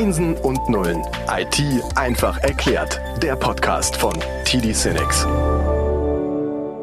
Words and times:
Einsen 0.00 0.34
und 0.36 0.66
Nullen. 0.70 1.02
IT 1.28 1.62
einfach 1.94 2.38
erklärt. 2.38 2.98
Der 3.22 3.36
Podcast 3.36 3.96
von 3.96 4.14
TD 4.46 4.72
Cinex. 4.72 5.26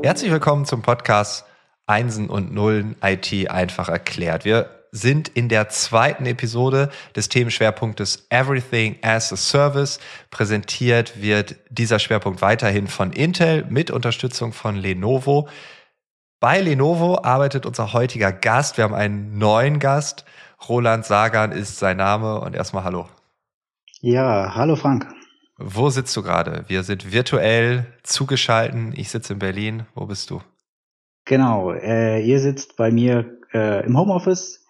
Herzlich 0.04 0.32
willkommen 0.32 0.66
zum 0.66 0.84
Podcast 0.84 1.44
Einsen 1.88 2.30
und 2.30 2.54
Nullen 2.54 2.96
IT 3.02 3.50
einfach 3.50 3.90
erklärt. 3.90 4.46
Wir 4.46 4.70
sind 4.92 5.30
in 5.30 5.50
der 5.50 5.68
zweiten 5.70 6.28
Episode 6.28 6.92
des 7.16 7.28
Themenschwerpunktes 7.28 8.28
Everything 8.30 8.98
as 9.02 9.34
a 9.34 9.36
Service. 9.36 10.00
Präsentiert 10.30 11.20
wird 11.20 11.56
dieser 11.72 11.98
Schwerpunkt 11.98 12.44
weiterhin 12.44 12.86
von 12.86 13.12
Intel 13.12 13.66
mit 13.68 13.90
Unterstützung 13.90 14.54
von 14.54 14.76
Lenovo. 14.76 15.50
Bei 16.40 16.62
Lenovo 16.62 17.18
arbeitet 17.24 17.66
unser 17.66 17.94
heutiger 17.94 18.32
Gast. 18.32 18.78
Wir 18.78 18.84
haben 18.84 18.94
einen 18.94 19.40
neuen 19.40 19.80
Gast. 19.80 20.24
Roland 20.68 21.06
Sagan 21.06 21.52
ist 21.52 21.78
sein 21.78 21.98
Name 21.98 22.40
und 22.42 22.56
erstmal 22.56 22.84
Hallo. 22.84 23.08
Ja, 24.02 24.54
hallo 24.56 24.76
Frank. 24.76 25.08
Wo 25.58 25.90
sitzt 25.90 26.16
du 26.16 26.22
gerade? 26.22 26.66
Wir 26.68 26.84
sind 26.84 27.12
virtuell 27.12 27.88
zugeschalten. 28.04 28.94
Ich 28.96 29.10
sitze 29.10 29.34
in 29.34 29.40
Berlin. 29.40 29.86
Wo 29.96 30.06
bist 30.06 30.30
du? 30.30 30.42
Genau, 31.26 31.72
äh, 31.72 32.22
ihr 32.22 32.40
sitzt 32.40 32.78
bei 32.78 32.92
mir 32.92 33.38
äh, 33.54 33.86
im 33.86 33.98
Homeoffice 33.98 34.66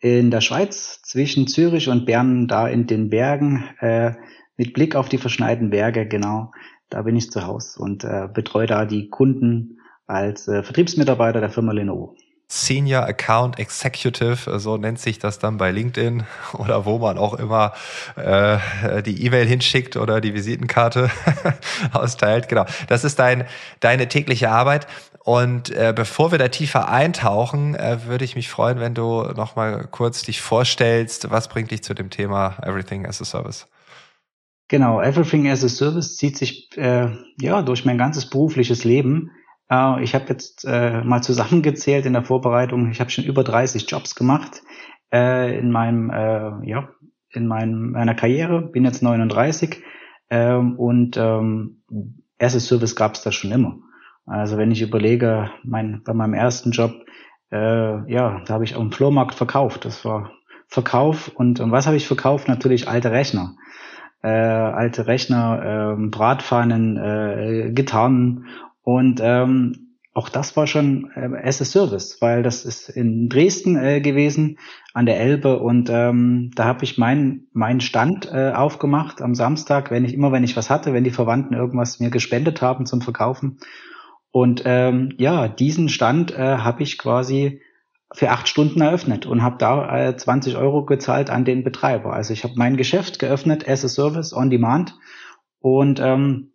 in 0.00 0.30
der 0.30 0.40
Schweiz 0.40 1.02
zwischen 1.02 1.46
Zürich 1.46 1.88
und 1.88 2.06
Bern, 2.06 2.48
da 2.48 2.66
in 2.66 2.86
den 2.86 3.10
Bergen, 3.10 3.64
äh, 3.80 4.14
mit 4.56 4.72
Blick 4.72 4.96
auf 4.96 5.08
die 5.08 5.18
verschneiten 5.18 5.70
Berge, 5.70 6.06
genau. 6.06 6.52
Da 6.88 7.02
bin 7.02 7.16
ich 7.16 7.30
zu 7.30 7.46
Hause 7.46 7.80
und 7.80 8.02
äh, 8.04 8.28
betreue 8.32 8.66
da 8.66 8.86
die 8.86 9.08
Kunden 9.08 9.78
als 10.06 10.48
äh, 10.48 10.62
Vertriebsmitarbeiter 10.62 11.40
der 11.40 11.50
Firma 11.50 11.72
Lenovo. 11.72 12.16
Senior 12.52 13.04
Account 13.04 13.60
Executive, 13.60 14.58
so 14.58 14.76
nennt 14.76 14.98
sich 14.98 15.20
das 15.20 15.38
dann 15.38 15.56
bei 15.56 15.70
LinkedIn 15.70 16.24
oder 16.54 16.84
wo 16.84 16.98
man 16.98 17.16
auch 17.16 17.34
immer 17.34 17.72
äh, 18.16 19.02
die 19.04 19.24
E-Mail 19.24 19.46
hinschickt 19.46 19.96
oder 19.96 20.20
die 20.20 20.34
Visitenkarte 20.34 21.10
austeilt. 21.92 22.48
Genau, 22.48 22.66
das 22.88 23.04
ist 23.04 23.20
dein, 23.20 23.46
deine 23.78 24.08
tägliche 24.08 24.50
Arbeit. 24.50 24.88
Und 25.22 25.70
äh, 25.70 25.92
bevor 25.94 26.32
wir 26.32 26.38
da 26.38 26.48
tiefer 26.48 26.88
eintauchen, 26.88 27.76
äh, 27.76 27.98
würde 28.06 28.24
ich 28.24 28.34
mich 28.34 28.48
freuen, 28.48 28.80
wenn 28.80 28.94
du 28.94 29.22
noch 29.36 29.54
mal 29.54 29.86
kurz 29.88 30.22
dich 30.22 30.40
vorstellst. 30.40 31.30
Was 31.30 31.46
bringt 31.46 31.70
dich 31.70 31.84
zu 31.84 31.94
dem 31.94 32.10
Thema 32.10 32.56
Everything 32.62 33.06
as 33.06 33.22
a 33.22 33.24
Service? 33.24 33.68
Genau, 34.66 35.00
Everything 35.00 35.48
as 35.48 35.62
a 35.62 35.68
Service 35.68 36.16
zieht 36.16 36.36
sich 36.36 36.76
äh, 36.76 37.10
ja 37.40 37.62
durch 37.62 37.84
mein 37.84 37.98
ganzes 37.98 38.28
berufliches 38.28 38.82
Leben. 38.82 39.30
Äh, 39.70 40.02
ich 40.02 40.14
habe 40.14 40.26
jetzt 40.28 40.64
äh, 40.66 41.02
mal 41.02 41.22
zusammengezählt 41.22 42.06
in 42.06 42.12
der 42.12 42.24
Vorbereitung. 42.24 42.90
Ich 42.90 43.00
habe 43.00 43.10
schon 43.10 43.24
über 43.24 43.44
30 43.44 43.90
Jobs 43.90 44.14
gemacht 44.14 44.62
äh, 45.12 45.58
in 45.58 45.70
meinem 45.70 46.10
äh, 46.10 46.68
ja 46.68 46.88
in 47.32 47.46
meinem, 47.46 47.92
meiner 47.92 48.14
Karriere. 48.14 48.62
Bin 48.62 48.84
jetzt 48.84 49.02
39 49.02 49.82
ähm, 50.30 50.78
und 50.78 51.16
ähm, 51.16 51.82
as 52.38 52.56
a 52.56 52.60
Service 52.60 52.96
gab 52.96 53.14
es 53.14 53.22
da 53.22 53.32
schon 53.32 53.52
immer. 53.52 53.78
Also 54.26 54.58
wenn 54.58 54.70
ich 54.70 54.82
überlege, 54.82 55.50
mein, 55.64 56.02
bei 56.04 56.14
meinem 56.14 56.34
ersten 56.34 56.70
Job, 56.70 56.92
äh, 57.50 58.12
ja, 58.12 58.42
da 58.44 58.54
habe 58.54 58.64
ich 58.64 58.74
dem 58.74 58.92
Flohmarkt 58.92 59.34
verkauft. 59.34 59.84
Das 59.84 60.04
war 60.04 60.32
Verkauf 60.68 61.28
und, 61.34 61.58
und 61.58 61.72
was 61.72 61.86
habe 61.86 61.96
ich 61.96 62.06
verkauft? 62.06 62.46
Natürlich 62.46 62.88
alte 62.88 63.10
Rechner. 63.10 63.56
Äh, 64.22 64.28
alte 64.28 65.06
Rechner, 65.06 65.96
äh, 65.98 66.06
Bratpfannen, 66.08 66.96
äh, 66.96 67.72
Gitarren 67.72 68.46
und 68.82 69.20
ähm, 69.22 69.90
auch 70.12 70.28
das 70.28 70.56
war 70.56 70.66
schon 70.66 71.10
äh, 71.14 71.30
as 71.42 71.62
a 71.62 71.64
Service, 71.64 72.18
weil 72.20 72.42
das 72.42 72.64
ist 72.64 72.88
in 72.88 73.28
Dresden 73.28 73.76
äh, 73.76 74.00
gewesen 74.00 74.58
an 74.92 75.06
der 75.06 75.20
Elbe. 75.20 75.60
Und 75.60 75.88
ähm, 75.90 76.50
da 76.56 76.64
habe 76.64 76.84
ich 76.84 76.98
meinen 76.98 77.48
meinen 77.52 77.80
Stand 77.80 78.30
äh, 78.30 78.50
aufgemacht 78.50 79.22
am 79.22 79.34
Samstag, 79.34 79.90
wenn 79.90 80.04
ich 80.04 80.14
immer 80.14 80.32
wenn 80.32 80.42
ich 80.42 80.56
was 80.56 80.68
hatte, 80.68 80.92
wenn 80.92 81.04
die 81.04 81.10
Verwandten 81.10 81.54
irgendwas 81.54 82.00
mir 82.00 82.10
gespendet 82.10 82.60
haben 82.60 82.86
zum 82.86 83.02
Verkaufen. 83.02 83.58
Und 84.32 84.62
ähm, 84.64 85.14
ja 85.16 85.46
diesen 85.46 85.88
Stand 85.88 86.32
äh, 86.32 86.58
habe 86.58 86.82
ich 86.82 86.98
quasi 86.98 87.60
für 88.12 88.30
acht 88.30 88.48
Stunden 88.48 88.80
eröffnet 88.80 89.26
und 89.26 89.42
habe 89.42 89.58
da 89.58 90.08
äh, 90.08 90.16
20 90.16 90.56
Euro 90.56 90.84
gezahlt 90.84 91.30
an 91.30 91.44
den 91.44 91.62
Betreiber. 91.62 92.12
Also 92.12 92.32
ich 92.32 92.42
habe 92.42 92.54
mein 92.56 92.76
Geschäft 92.76 93.20
geöffnet 93.20 93.68
as 93.68 93.84
a 93.84 93.88
Service 93.88 94.34
on 94.34 94.50
Demand. 94.50 94.98
Und 95.60 96.00
ähm, 96.00 96.49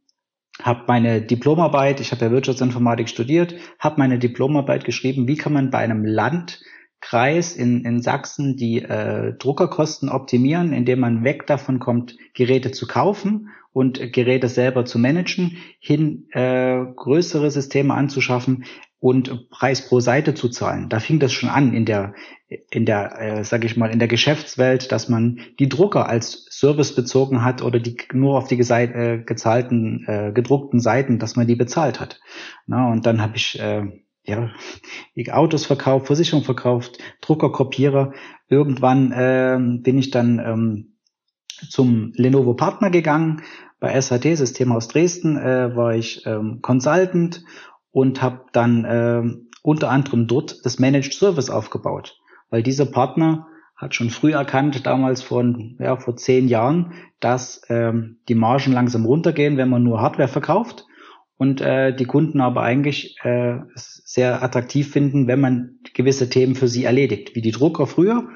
habe 0.62 0.84
meine 0.88 1.22
Diplomarbeit, 1.22 2.00
ich 2.00 2.12
habe 2.12 2.26
ja 2.26 2.32
Wirtschaftsinformatik 2.32 3.10
studiert, 3.10 3.56
habe 3.80 4.00
meine 4.00 4.20
Diplomarbeit 4.20 4.86
geschrieben, 4.86 5.28
wie 5.28 5.36
kann 5.36 5.54
man 5.54 5.70
bei 5.70 5.80
einem 5.80 6.06
Landkreis 6.06 7.56
in, 7.56 7.84
in 7.84 8.02
Sachsen 8.02 8.56
die 8.56 8.82
äh, 8.82 9.34
Druckerkosten 9.38 10.10
optimieren, 10.10 10.74
indem 10.74 11.00
man 11.00 11.24
weg 11.24 11.46
davon 11.48 11.80
kommt, 11.80 12.16
Geräte 12.34 12.72
zu 12.72 12.88
kaufen 12.88 13.50
und 13.74 14.14
Geräte 14.14 14.48
selber 14.48 14.86
zu 14.86 14.98
managen, 15.00 15.58
hin 15.80 16.28
äh, 16.32 16.86
größere 16.96 17.52
Systeme 17.52 17.94
anzuschaffen, 17.94 18.64
und 19.06 19.52
Preis 19.52 19.88
pro 19.88 20.00
Seite 20.00 20.34
zu 20.34 20.50
zahlen. 20.50 20.90
Da 20.90 21.00
fing 21.00 21.20
das 21.20 21.32
schon 21.32 21.48
an 21.48 21.76
in 21.76 21.86
der, 21.86 22.16
in 22.72 22.88
der, 22.88 23.22
äh, 23.22 23.44
sag 23.44 23.64
ich 23.64 23.78
mal, 23.78 23.92
in 23.92 24.00
der 24.00 24.08
Geschäftswelt, 24.08 24.92
dass 24.92 25.10
man 25.10 25.42
die 25.60 25.70
Drucker 25.70 26.10
als 26.10 26.48
Service 26.50 26.96
bezogen 26.96 27.46
hat 27.46 27.62
oder 27.62 27.80
die 27.80 27.98
nur 28.14 28.36
auf 28.36 28.48
die 28.48 28.60
äh, 28.60 29.22
gezahlten, 29.24 30.06
äh, 30.08 30.32
gedruckten 30.34 30.80
Seiten, 30.80 31.20
dass 31.20 31.36
man 31.36 31.46
die 31.46 31.56
bezahlt 31.56 32.00
hat. 32.00 32.20
Na, 32.66 32.92
und 32.92 33.06
dann 33.06 33.22
habe 33.22 33.36
ich 33.36 33.60
äh, 33.60 33.84
ja, 34.24 34.50
Autos 35.34 35.68
verkauft, 35.68 36.08
Versicherung 36.08 36.44
verkauft, 36.44 36.98
Drucker, 37.22 37.52
Kopierer. 37.52 38.12
Irgendwann 38.50 39.12
äh, 39.12 39.60
bin 39.84 40.00
ich 40.00 40.10
dann 40.10 40.40
ähm, 40.40 40.96
zum 41.70 42.12
Lenovo 42.16 42.56
Partner 42.56 42.90
gegangen. 42.90 43.44
Bei 43.80 44.02
SAT 44.02 44.24
System 44.36 44.72
aus 44.72 44.88
Dresden 44.88 45.38
äh, 45.38 45.76
war 45.76 45.94
ich 45.94 46.26
ähm, 46.26 46.64
Consultant 46.64 47.44
und 47.96 48.22
habe 48.22 48.42
dann 48.52 48.84
äh, 48.84 49.24
unter 49.62 49.90
anderem 49.90 50.28
dort 50.28 50.66
das 50.66 50.80
Managed 50.80 51.14
Service 51.14 51.50
aufgebaut, 51.50 52.20
weil 52.50 52.62
dieser 52.62 52.86
Partner 52.86 53.48
hat 53.78 53.96
schon 53.96 54.10
früh 54.10 54.34
erkannt, 54.34 54.86
damals 54.86 55.24
von 55.24 55.78
ja, 55.80 55.96
vor 55.96 56.18
zehn 56.18 56.50
Jahren, 56.50 56.92
dass 57.22 57.62
ähm, 57.70 58.18
die 58.28 58.36
Margen 58.36 58.74
langsam 58.74 59.06
runtergehen, 59.06 59.56
wenn 59.56 59.70
man 59.70 59.84
nur 59.84 60.02
Hardware 60.02 60.28
verkauft 60.28 60.86
und 61.38 61.62
äh, 61.62 61.96
die 61.96 62.04
Kunden 62.04 62.42
aber 62.42 62.64
eigentlich 62.64 63.16
äh, 63.24 63.60
sehr 63.76 64.44
attraktiv 64.44 64.92
finden, 64.92 65.28
wenn 65.28 65.40
man 65.40 65.80
gewisse 65.94 66.30
Themen 66.30 66.56
für 66.56 66.68
sie 66.68 66.84
erledigt, 66.84 67.34
wie 67.34 67.42
die 67.42 67.52
Drucker 67.52 67.88
früher. 67.88 68.28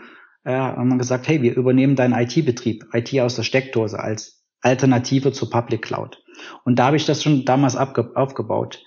Äh, 0.46 0.53
haben 0.53 0.88
man 0.88 1.00
gesagt, 1.00 1.28
hey, 1.28 1.41
wir 1.41 1.58
übernehmen 1.58 1.97
deinen 1.97 2.14
IT-Betrieb, 2.14 2.86
IT 2.94 3.20
aus 3.20 3.36
der 3.36 3.44
Steckdose 3.44 4.00
als 4.00 4.41
Alternative 4.62 5.34
zur 5.34 5.50
Public 5.50 5.81
Cloud. 5.81 6.24
Und 6.64 6.80
da 6.80 6.86
habe 6.86 6.96
ich 6.96 7.06
das 7.06 7.22
schon 7.22 7.44
damals 7.44 7.76
aufgebaut. 7.76 8.81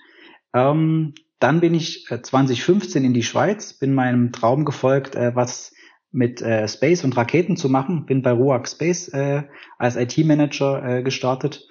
Ähm, 0.53 1.13
dann 1.39 1.59
bin 1.59 1.73
ich 1.73 2.05
2015 2.07 3.03
äh, 3.03 3.07
in 3.07 3.13
die 3.13 3.23
Schweiz, 3.23 3.73
bin 3.73 3.93
meinem 3.93 4.31
Traum 4.31 4.65
gefolgt, 4.65 5.15
äh, 5.15 5.35
was 5.35 5.73
mit 6.11 6.41
äh, 6.41 6.67
Space 6.67 7.03
und 7.03 7.17
Raketen 7.17 7.57
zu 7.57 7.69
machen. 7.69 8.05
Bin 8.05 8.21
bei 8.21 8.31
RUAG 8.31 8.67
Space 8.67 9.09
äh, 9.09 9.43
als 9.77 9.95
IT-Manager 9.95 10.83
äh, 10.85 11.03
gestartet 11.03 11.67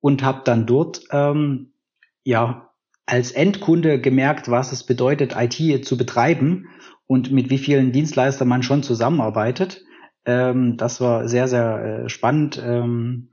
und 0.00 0.22
habe 0.22 0.42
dann 0.44 0.66
dort 0.66 1.02
ähm, 1.10 1.72
ja 2.22 2.70
als 3.06 3.32
Endkunde 3.32 4.00
gemerkt, 4.00 4.50
was 4.50 4.72
es 4.72 4.84
bedeutet, 4.84 5.34
IT 5.36 5.84
zu 5.84 5.96
betreiben 5.96 6.68
und 7.06 7.32
mit 7.32 7.50
wie 7.50 7.58
vielen 7.58 7.92
Dienstleistern 7.92 8.46
man 8.46 8.62
schon 8.62 8.82
zusammenarbeitet. 8.82 9.84
Ähm, 10.24 10.76
das 10.76 11.00
war 11.00 11.28
sehr, 11.28 11.48
sehr 11.48 12.04
äh, 12.04 12.08
spannend. 12.08 12.62
Ähm, 12.64 13.31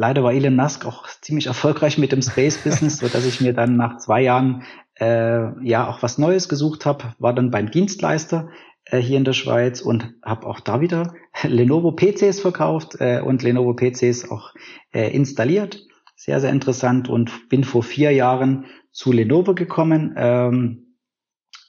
Leider 0.00 0.22
war 0.22 0.32
Elon 0.32 0.54
Musk 0.54 0.86
auch 0.86 1.08
ziemlich 1.22 1.48
erfolgreich 1.48 1.98
mit 1.98 2.12
dem 2.12 2.22
Space-Business, 2.22 2.98
so 2.98 3.08
dass 3.08 3.26
ich 3.26 3.40
mir 3.40 3.52
dann 3.52 3.76
nach 3.76 3.96
zwei 3.96 4.22
Jahren 4.22 4.62
äh, 4.94 5.66
ja 5.66 5.88
auch 5.88 6.04
was 6.04 6.18
Neues 6.18 6.48
gesucht 6.48 6.86
habe, 6.86 7.14
war 7.18 7.34
dann 7.34 7.50
beim 7.50 7.68
Dienstleister 7.68 8.48
äh, 8.84 8.98
hier 8.98 9.16
in 9.16 9.24
der 9.24 9.32
Schweiz 9.32 9.80
und 9.80 10.14
habe 10.24 10.46
auch 10.46 10.60
da 10.60 10.80
wieder 10.80 11.14
Lenovo 11.42 11.90
PCs 11.90 12.38
verkauft 12.38 13.00
äh, 13.00 13.20
und 13.20 13.42
Lenovo 13.42 13.74
PCs 13.74 14.30
auch 14.30 14.54
äh, 14.92 15.12
installiert. 15.12 15.84
Sehr, 16.14 16.40
sehr 16.40 16.50
interessant 16.50 17.08
und 17.08 17.48
bin 17.48 17.64
vor 17.64 17.82
vier 17.82 18.12
Jahren 18.12 18.66
zu 18.92 19.10
Lenovo 19.10 19.52
gekommen, 19.56 20.14
ähm, 20.16 20.94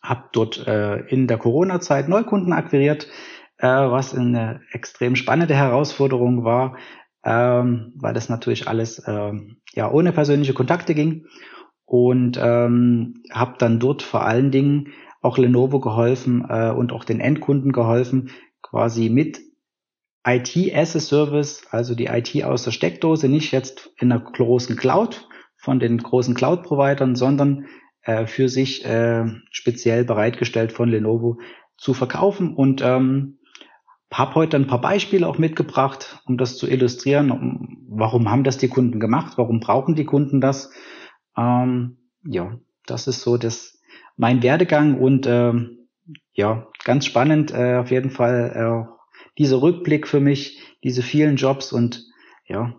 habe 0.04 0.26
dort 0.34 0.68
äh, 0.68 1.00
in 1.08 1.26
der 1.26 1.40
Corona-Zeit 1.40 2.08
Neukunden 2.08 2.54
akquiriert, 2.54 3.08
äh, 3.58 3.66
was 3.68 4.14
eine 4.14 4.62
extrem 4.72 5.16
spannende 5.16 5.56
Herausforderung 5.56 6.44
war, 6.44 6.78
ähm, 7.24 7.94
weil 7.96 8.14
das 8.14 8.30
natürlich 8.30 8.68
alles 8.68 9.02
ähm, 9.08 9.58
ja 9.74 9.92
ohne 9.92 10.12
persönliche 10.12 10.54
Kontakte 10.54 10.96
ging. 10.96 11.26
Und 11.86 12.40
ähm, 12.40 13.24
habe 13.32 13.56
dann 13.58 13.80
dort 13.80 14.04
vor 14.04 14.24
allen 14.24 14.52
Dingen 14.52 14.94
auch 15.22 15.38
Lenovo 15.38 15.80
geholfen 15.80 16.46
äh, 16.48 16.70
und 16.70 16.94
auch 16.94 17.04
den 17.04 17.20
Endkunden 17.20 17.72
geholfen, 17.72 18.30
quasi 18.62 19.10
mit 19.10 19.40
IT 20.26 20.76
as 20.76 20.96
a 20.96 21.00
Service, 21.00 21.64
also 21.72 21.96
die 21.96 22.06
IT 22.06 22.44
aus 22.44 22.64
der 22.64 22.72
Steckdose, 22.72 23.28
nicht 23.28 23.52
jetzt 23.52 23.92
in 23.98 24.12
einer 24.12 24.22
großen 24.22 24.76
Cloud 24.76 25.28
von 25.58 25.80
den 25.80 25.98
großen 25.98 26.36
Cloud-Providern, 26.36 27.16
sondern 27.16 27.66
äh, 28.04 28.28
für 28.28 28.50
sich 28.50 28.86
äh, 28.86 29.26
speziell 29.52 30.06
bereitgestellt 30.06 30.72
von 30.72 30.90
Lenovo 30.90 31.40
zu 31.78 31.94
verkaufen. 31.94 32.54
Und 32.54 32.82
ähm, 32.84 33.39
habe 34.12 34.36
heute 34.36 34.58
ein 34.58 34.68
paar 34.68 34.82
Beispiele 34.82 35.28
auch 35.28 35.38
mitgebracht, 35.38 36.22
um 36.26 36.38
das 36.38 36.58
zu 36.58 36.68
illustrieren. 36.68 37.32
Um, 37.32 37.86
warum 37.90 38.30
haben 38.30 38.44
das 38.44 38.58
die 38.58 38.68
Kunden 38.68 39.00
gemacht? 39.00 39.38
Warum 39.38 39.60
brauchen 39.60 39.96
die 39.96 40.06
Kunden 40.06 40.42
das? 40.42 40.72
Ähm, 41.38 41.98
ja, 42.24 42.58
das 42.86 43.08
ist 43.08 43.22
so 43.22 43.38
das 43.38 43.80
mein 44.18 44.44
Werdegang 44.44 45.00
und 45.00 45.28
ähm, 45.28 45.88
ja, 46.34 46.68
ganz 46.84 47.06
spannend 47.06 47.54
äh, 47.54 47.78
auf 47.78 47.92
jeden 47.92 48.10
Fall 48.10 48.52
äh, 48.56 49.24
dieser 49.38 49.62
Rückblick 49.62 50.08
für 50.08 50.20
mich, 50.20 50.60
diese 50.84 51.04
vielen 51.04 51.38
Jobs 51.38 51.72
und 51.72 52.06
ja, 52.46 52.74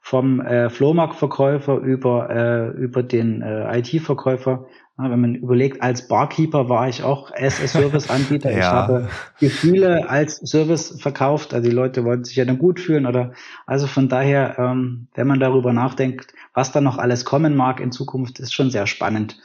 vom 0.00 0.40
äh, 0.40 0.68
Flohmarktverkäufer 0.68 1.76
über, 1.76 2.28
äh, 2.28 2.68
über 2.76 3.02
den 3.02 3.40
äh, 3.40 3.78
IT-Verkäufer. 3.78 4.66
Ja, 4.98 5.10
wenn 5.10 5.20
man 5.20 5.34
überlegt, 5.34 5.82
als 5.82 6.06
Barkeeper 6.06 6.68
war 6.68 6.88
ich 6.88 7.02
auch 7.02 7.32
as 7.34 7.62
a 7.62 7.66
Service-Anbieter. 7.66 8.50
ja. 8.52 8.58
Ich 8.58 8.64
habe 8.66 9.08
Gefühle 9.40 10.08
als 10.08 10.36
Service 10.36 11.00
verkauft. 11.00 11.54
Also 11.54 11.68
die 11.68 11.74
Leute 11.74 12.04
wollten 12.04 12.24
sich 12.24 12.36
ja 12.36 12.44
dann 12.44 12.58
gut 12.58 12.78
fühlen 12.78 13.06
oder 13.06 13.32
also 13.66 13.86
von 13.86 14.08
daher, 14.08 14.58
ähm, 14.58 15.08
wenn 15.14 15.26
man 15.26 15.40
darüber 15.40 15.72
nachdenkt, 15.72 16.34
was 16.52 16.72
da 16.72 16.80
noch 16.80 16.98
alles 16.98 17.24
kommen 17.24 17.56
mag 17.56 17.80
in 17.80 17.90
Zukunft, 17.90 18.38
ist 18.38 18.52
schon 18.52 18.70
sehr 18.70 18.86
spannend. 18.86 19.38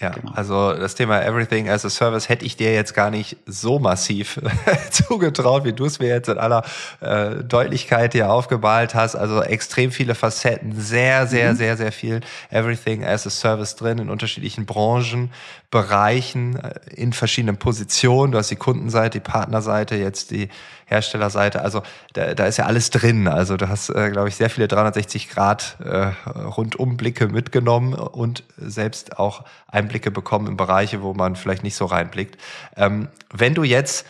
Ja, 0.00 0.10
genau. 0.10 0.30
also 0.32 0.74
das 0.74 0.94
Thema 0.94 1.24
Everything 1.24 1.68
as 1.68 1.84
a 1.84 1.90
Service 1.90 2.28
hätte 2.28 2.44
ich 2.44 2.56
dir 2.56 2.72
jetzt 2.72 2.94
gar 2.94 3.10
nicht 3.10 3.36
so 3.46 3.80
massiv 3.80 4.40
zugetraut, 4.92 5.64
wie 5.64 5.72
du 5.72 5.86
es 5.86 5.98
mir 5.98 6.06
jetzt 6.06 6.28
in 6.28 6.38
aller 6.38 6.62
äh, 7.00 7.42
Deutlichkeit 7.42 8.12
hier 8.12 8.30
aufgemalt 8.30 8.94
hast. 8.94 9.16
Also 9.16 9.42
extrem 9.42 9.90
viele 9.90 10.14
Facetten, 10.14 10.80
sehr, 10.80 11.26
sehr, 11.26 11.52
mhm. 11.52 11.56
sehr, 11.56 11.76
sehr 11.76 11.90
viel 11.90 12.20
Everything 12.50 13.04
as 13.04 13.26
a 13.26 13.30
Service 13.30 13.74
drin 13.74 13.98
in 13.98 14.08
unterschiedlichen 14.08 14.66
Branchen, 14.66 15.32
Bereichen, 15.72 16.54
äh, 16.54 16.74
in 16.94 17.12
verschiedenen 17.12 17.56
Positionen. 17.56 18.30
Du 18.30 18.38
hast 18.38 18.52
die 18.52 18.56
Kundenseite, 18.56 19.18
die 19.18 19.24
Partnerseite, 19.28 19.96
jetzt 19.96 20.30
die 20.30 20.48
Herstellerseite. 20.88 21.62
Also 21.62 21.82
da, 22.14 22.34
da 22.34 22.46
ist 22.46 22.56
ja 22.56 22.64
alles 22.64 22.90
drin. 22.90 23.28
Also 23.28 23.56
du 23.56 23.68
hast, 23.68 23.90
äh, 23.90 24.10
glaube 24.10 24.28
ich, 24.28 24.36
sehr 24.36 24.50
viele 24.50 24.68
360 24.68 25.28
Grad 25.28 25.76
äh, 25.84 26.12
Rundumblicke 26.28 27.28
mitgenommen 27.28 27.92
und 27.92 28.42
selbst 28.56 29.18
auch 29.18 29.44
Einblicke 29.66 30.10
bekommen 30.10 30.46
in 30.46 30.56
Bereiche, 30.56 31.02
wo 31.02 31.12
man 31.12 31.36
vielleicht 31.36 31.62
nicht 31.62 31.76
so 31.76 31.84
reinblickt. 31.84 32.38
Ähm, 32.76 33.08
wenn 33.32 33.54
du 33.54 33.64
jetzt 33.64 34.06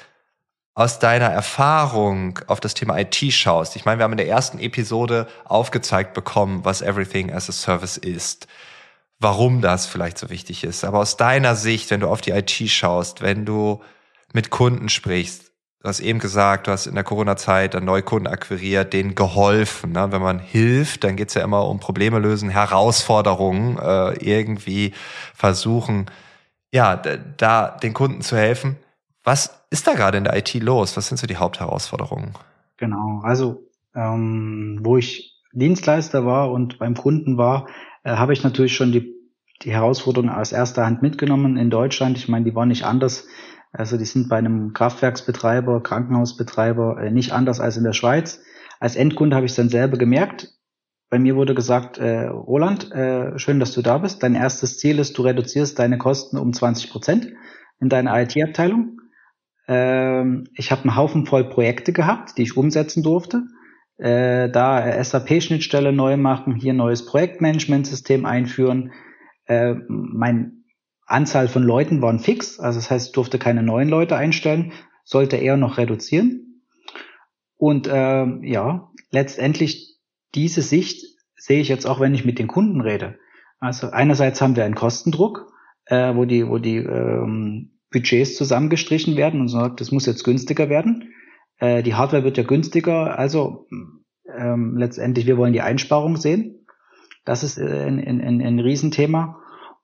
aus 0.74 1.00
deiner 1.00 1.26
Erfahrung 1.26 2.38
auf 2.46 2.60
das 2.60 2.74
Thema 2.74 2.96
IT 2.96 3.16
schaust, 3.16 3.74
ich 3.74 3.84
meine, 3.84 3.98
wir 3.98 4.04
haben 4.04 4.12
in 4.12 4.18
der 4.18 4.28
ersten 4.28 4.60
Episode 4.60 5.26
aufgezeigt 5.44 6.14
bekommen, 6.14 6.64
was 6.64 6.82
Everything 6.82 7.32
as 7.32 7.48
a 7.48 7.52
Service 7.52 7.96
ist, 7.96 8.46
warum 9.18 9.60
das 9.60 9.86
vielleicht 9.86 10.18
so 10.18 10.30
wichtig 10.30 10.62
ist. 10.62 10.84
Aber 10.84 11.00
aus 11.00 11.16
deiner 11.16 11.56
Sicht, 11.56 11.90
wenn 11.90 11.98
du 11.98 12.08
auf 12.08 12.20
die 12.20 12.30
IT 12.30 12.52
schaust, 12.70 13.20
wenn 13.20 13.44
du 13.44 13.82
mit 14.32 14.50
Kunden 14.50 14.88
sprichst, 14.88 15.47
Du 15.80 15.88
hast 15.88 16.00
eben 16.00 16.18
gesagt, 16.18 16.66
du 16.66 16.72
hast 16.72 16.86
in 16.86 16.96
der 16.96 17.04
Corona-Zeit 17.04 17.74
dann 17.74 17.84
Neukunden 17.84 18.26
akquiriert, 18.26 18.92
denen 18.92 19.14
geholfen. 19.14 19.92
Ne? 19.92 20.10
Wenn 20.10 20.20
man 20.20 20.40
hilft, 20.40 21.04
dann 21.04 21.14
geht's 21.14 21.34
ja 21.34 21.44
immer 21.44 21.68
um 21.68 21.78
Probleme 21.78 22.18
lösen, 22.18 22.48
Herausforderungen, 22.48 23.78
äh, 23.78 24.14
irgendwie 24.14 24.92
versuchen, 25.34 26.06
ja, 26.72 26.96
da 26.96 27.76
den 27.80 27.94
Kunden 27.94 28.22
zu 28.22 28.36
helfen. 28.36 28.76
Was 29.22 29.62
ist 29.70 29.86
da 29.86 29.94
gerade 29.94 30.18
in 30.18 30.24
der 30.24 30.36
IT 30.36 30.52
los? 30.54 30.96
Was 30.96 31.08
sind 31.08 31.18
so 31.18 31.28
die 31.28 31.36
Hauptherausforderungen? 31.36 32.32
Genau, 32.76 33.20
also 33.22 33.62
ähm, 33.94 34.80
wo 34.82 34.96
ich 34.96 35.40
Dienstleister 35.52 36.26
war 36.26 36.50
und 36.50 36.78
beim 36.78 36.94
Kunden 36.94 37.38
war, 37.38 37.68
äh, 38.02 38.16
habe 38.16 38.32
ich 38.32 38.42
natürlich 38.42 38.74
schon 38.74 38.90
die, 38.90 39.14
die 39.62 39.70
Herausforderungen 39.70 40.32
aus 40.32 40.50
erster 40.50 40.84
Hand 40.84 41.02
mitgenommen 41.02 41.56
in 41.56 41.70
Deutschland. 41.70 42.18
Ich 42.18 42.28
meine, 42.28 42.44
die 42.44 42.54
waren 42.54 42.68
nicht 42.68 42.84
anders 42.84 43.26
also 43.72 43.96
die 43.96 44.04
sind 44.04 44.28
bei 44.28 44.36
einem 44.38 44.72
Kraftwerksbetreiber, 44.72 45.82
Krankenhausbetreiber 45.82 47.02
äh, 47.02 47.10
nicht 47.10 47.32
anders 47.32 47.60
als 47.60 47.76
in 47.76 47.84
der 47.84 47.92
Schweiz. 47.92 48.42
Als 48.80 48.96
Endkunde 48.96 49.36
habe 49.36 49.46
ich 49.46 49.52
es 49.52 49.56
dann 49.56 49.68
selber 49.68 49.98
gemerkt. 49.98 50.52
Bei 51.10 51.18
mir 51.18 51.36
wurde 51.36 51.54
gesagt, 51.54 51.98
äh, 51.98 52.26
Roland, 52.26 52.92
äh, 52.92 53.38
schön, 53.38 53.60
dass 53.60 53.72
du 53.72 53.82
da 53.82 53.98
bist. 53.98 54.22
Dein 54.22 54.34
erstes 54.34 54.78
Ziel 54.78 54.98
ist, 54.98 55.16
du 55.16 55.22
reduzierst 55.22 55.78
deine 55.78 55.98
Kosten 55.98 56.36
um 56.36 56.52
20 56.52 56.90
Prozent 56.90 57.32
in 57.80 57.88
deiner 57.88 58.20
IT-Abteilung. 58.20 59.00
Ähm, 59.66 60.44
ich 60.54 60.70
habe 60.70 60.82
einen 60.82 60.96
Haufen 60.96 61.26
voll 61.26 61.48
Projekte 61.48 61.92
gehabt, 61.92 62.36
die 62.36 62.42
ich 62.42 62.56
umsetzen 62.56 63.02
durfte. 63.02 63.44
Äh, 63.96 64.50
da 64.50 65.02
SAP-Schnittstelle 65.02 65.92
neu 65.92 66.16
machen, 66.16 66.54
hier 66.54 66.72
neues 66.72 67.04
Projektmanagementsystem 67.04 68.24
einführen. 68.26 68.92
Äh, 69.46 69.74
mein 69.88 70.57
Anzahl 71.08 71.48
von 71.48 71.62
Leuten 71.62 72.02
waren 72.02 72.18
fix, 72.18 72.60
also 72.60 72.78
das 72.78 72.90
heißt, 72.90 73.16
durfte 73.16 73.38
keine 73.38 73.62
neuen 73.62 73.88
Leute 73.88 74.16
einstellen, 74.16 74.72
sollte 75.04 75.36
eher 75.36 75.56
noch 75.56 75.78
reduzieren. 75.78 76.62
Und 77.56 77.88
ähm, 77.90 78.44
ja, 78.44 78.90
letztendlich 79.10 79.98
diese 80.34 80.62
Sicht 80.62 81.04
sehe 81.34 81.60
ich 81.60 81.68
jetzt 81.68 81.86
auch, 81.86 81.98
wenn 81.98 82.14
ich 82.14 82.24
mit 82.24 82.38
den 82.38 82.46
Kunden 82.46 82.80
rede. 82.80 83.18
Also 83.58 83.88
einerseits 83.90 84.40
haben 84.40 84.54
wir 84.54 84.64
einen 84.64 84.74
Kostendruck, 84.74 85.50
äh, 85.86 86.14
wo 86.14 86.24
die, 86.24 86.46
wo 86.46 86.58
die 86.58 86.76
ähm, 86.76 87.78
Budgets 87.90 88.36
zusammengestrichen 88.36 89.16
werden 89.16 89.40
und 89.40 89.48
sagt, 89.48 89.80
das 89.80 89.90
muss 89.90 90.06
jetzt 90.06 90.24
günstiger 90.24 90.68
werden. 90.68 91.14
Äh, 91.56 91.82
die 91.82 91.94
Hardware 91.94 92.22
wird 92.22 92.36
ja 92.36 92.44
günstiger, 92.44 93.18
also 93.18 93.66
ähm, 94.36 94.76
letztendlich, 94.76 95.26
wir 95.26 95.38
wollen 95.38 95.54
die 95.54 95.62
Einsparung 95.62 96.16
sehen. 96.16 96.66
Das 97.24 97.42
ist 97.42 97.58
äh, 97.58 97.86
ein, 97.86 97.98
ein, 97.98 98.20
ein, 98.20 98.42
ein 98.42 98.58
Riesenthema. 98.60 99.37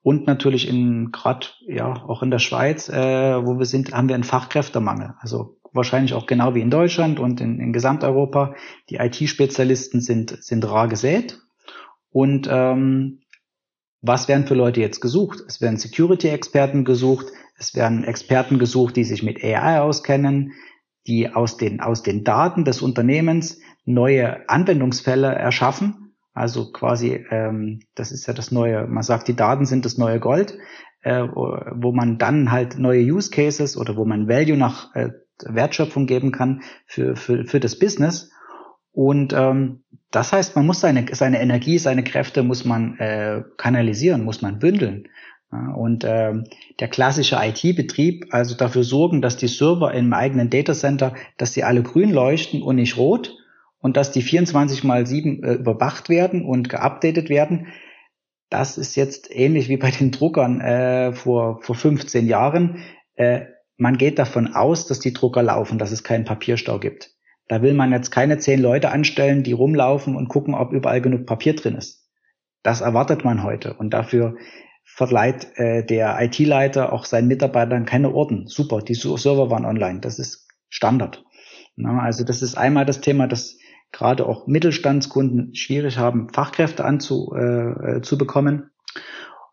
Und 0.04 0.26
natürlich 0.26 0.68
in 0.68 1.12
gerade 1.12 1.46
ja 1.66 2.04
auch 2.06 2.22
in 2.22 2.30
der 2.30 2.38
Schweiz, 2.38 2.90
äh, 2.90 3.46
wo 3.46 3.58
wir 3.58 3.64
sind, 3.64 3.94
haben 3.94 4.08
wir 4.08 4.14
einen 4.14 4.22
Fachkräftemangel. 4.22 5.14
Also 5.18 5.56
wahrscheinlich 5.72 6.12
auch 6.12 6.26
genau 6.26 6.54
wie 6.54 6.60
in 6.60 6.68
Deutschland 6.68 7.18
und 7.18 7.40
in, 7.40 7.58
in 7.58 7.72
Gesamteuropa. 7.72 8.54
Die 8.90 8.96
IT-Spezialisten 8.96 10.02
sind 10.02 10.36
sind 10.44 10.70
rar 10.70 10.88
gesät. 10.88 11.40
Und 12.10 12.46
ähm, 12.50 13.22
was 14.02 14.28
werden 14.28 14.46
für 14.46 14.54
Leute 14.54 14.82
jetzt 14.82 15.00
gesucht? 15.00 15.42
Es 15.48 15.62
werden 15.62 15.78
Security-Experten 15.78 16.84
gesucht. 16.84 17.28
Es 17.56 17.74
werden 17.74 18.04
Experten 18.04 18.58
gesucht, 18.58 18.96
die 18.96 19.04
sich 19.04 19.22
mit 19.22 19.42
AI 19.42 19.80
auskennen, 19.80 20.52
die 21.06 21.30
aus 21.30 21.56
den 21.56 21.80
aus 21.80 22.02
den 22.02 22.24
Daten 22.24 22.66
des 22.66 22.82
Unternehmens 22.82 23.58
neue 23.86 24.46
Anwendungsfälle 24.50 25.34
erschaffen 25.34 26.03
also 26.34 26.72
quasi, 26.72 27.24
ähm, 27.30 27.80
das 27.94 28.10
ist 28.10 28.26
ja 28.26 28.34
das 28.34 28.50
neue, 28.50 28.86
man 28.86 29.04
sagt, 29.04 29.28
die 29.28 29.36
Daten 29.36 29.66
sind 29.66 29.84
das 29.84 29.98
neue 29.98 30.18
Gold, 30.18 30.58
äh, 31.02 31.22
wo 31.22 31.92
man 31.92 32.18
dann 32.18 32.50
halt 32.50 32.78
neue 32.78 33.00
Use 33.02 33.30
Cases 33.30 33.76
oder 33.76 33.96
wo 33.96 34.04
man 34.04 34.28
Value 34.28 34.56
nach 34.56 34.94
äh, 34.94 35.10
Wertschöpfung 35.44 36.06
geben 36.06 36.32
kann 36.32 36.62
für, 36.86 37.16
für, 37.16 37.44
für 37.44 37.60
das 37.60 37.78
Business. 37.78 38.30
Und 38.92 39.32
ähm, 39.32 39.84
das 40.10 40.32
heißt, 40.32 40.56
man 40.56 40.66
muss 40.66 40.80
seine, 40.80 41.06
seine 41.12 41.40
Energie, 41.40 41.78
seine 41.78 42.04
Kräfte 42.04 42.42
muss 42.42 42.64
man 42.64 42.98
äh, 42.98 43.42
kanalisieren, 43.56 44.24
muss 44.24 44.42
man 44.42 44.58
bündeln. 44.58 45.08
Und 45.76 46.04
ähm, 46.04 46.44
der 46.80 46.88
klassische 46.88 47.38
IT-Betrieb, 47.40 48.26
also 48.30 48.56
dafür 48.56 48.82
sorgen, 48.82 49.22
dass 49.22 49.36
die 49.36 49.46
Server 49.46 49.94
im 49.94 50.12
eigenen 50.12 50.50
Datacenter, 50.50 51.14
dass 51.36 51.52
sie 51.52 51.62
alle 51.62 51.82
grün 51.82 52.10
leuchten 52.10 52.60
und 52.62 52.76
nicht 52.76 52.96
rot, 52.96 53.36
und 53.84 53.98
dass 53.98 54.12
die 54.12 54.22
24 54.22 54.82
mal 54.82 55.06
7 55.06 55.42
äh, 55.42 55.52
überwacht 55.52 56.08
werden 56.08 56.42
und 56.42 56.70
geupdatet 56.70 57.28
werden, 57.28 57.66
das 58.48 58.78
ist 58.78 58.96
jetzt 58.96 59.28
ähnlich 59.30 59.68
wie 59.68 59.76
bei 59.76 59.90
den 59.90 60.10
Druckern 60.10 60.62
äh, 60.62 61.12
vor, 61.12 61.60
vor 61.60 61.74
15 61.74 62.26
Jahren. 62.26 62.82
Äh, 63.14 63.42
man 63.76 63.98
geht 63.98 64.18
davon 64.18 64.54
aus, 64.54 64.86
dass 64.86 65.00
die 65.00 65.12
Drucker 65.12 65.42
laufen, 65.42 65.76
dass 65.76 65.92
es 65.92 66.02
keinen 66.02 66.24
Papierstau 66.24 66.78
gibt. 66.78 67.10
Da 67.46 67.60
will 67.60 67.74
man 67.74 67.92
jetzt 67.92 68.10
keine 68.10 68.38
zehn 68.38 68.62
Leute 68.62 68.90
anstellen, 68.90 69.42
die 69.42 69.52
rumlaufen 69.52 70.16
und 70.16 70.28
gucken, 70.28 70.54
ob 70.54 70.72
überall 70.72 71.02
genug 71.02 71.26
Papier 71.26 71.54
drin 71.54 71.74
ist. 71.74 72.08
Das 72.62 72.80
erwartet 72.80 73.22
man 73.22 73.42
heute 73.42 73.74
und 73.74 73.90
dafür 73.90 74.38
verleiht 74.82 75.58
äh, 75.58 75.84
der 75.84 76.16
IT-Leiter 76.22 76.90
auch 76.90 77.04
seinen 77.04 77.28
Mitarbeitern 77.28 77.84
keine 77.84 78.14
Orden. 78.14 78.46
Super, 78.46 78.80
die 78.80 78.94
Server 78.94 79.50
waren 79.50 79.66
online, 79.66 80.00
das 80.00 80.18
ist 80.18 80.48
Standard. 80.70 81.22
Na, 81.76 82.00
also 82.00 82.24
das 82.24 82.40
ist 82.40 82.56
einmal 82.56 82.86
das 82.86 83.02
Thema, 83.02 83.26
dass 83.26 83.58
gerade 83.94 84.26
auch 84.26 84.46
Mittelstandskunden 84.46 85.54
schwierig 85.54 85.98
haben, 85.98 86.28
Fachkräfte 86.28 86.84
anzubekommen. 86.84 87.96
Äh, 87.96 88.00
zu 88.02 88.18
bekommen. 88.18 88.70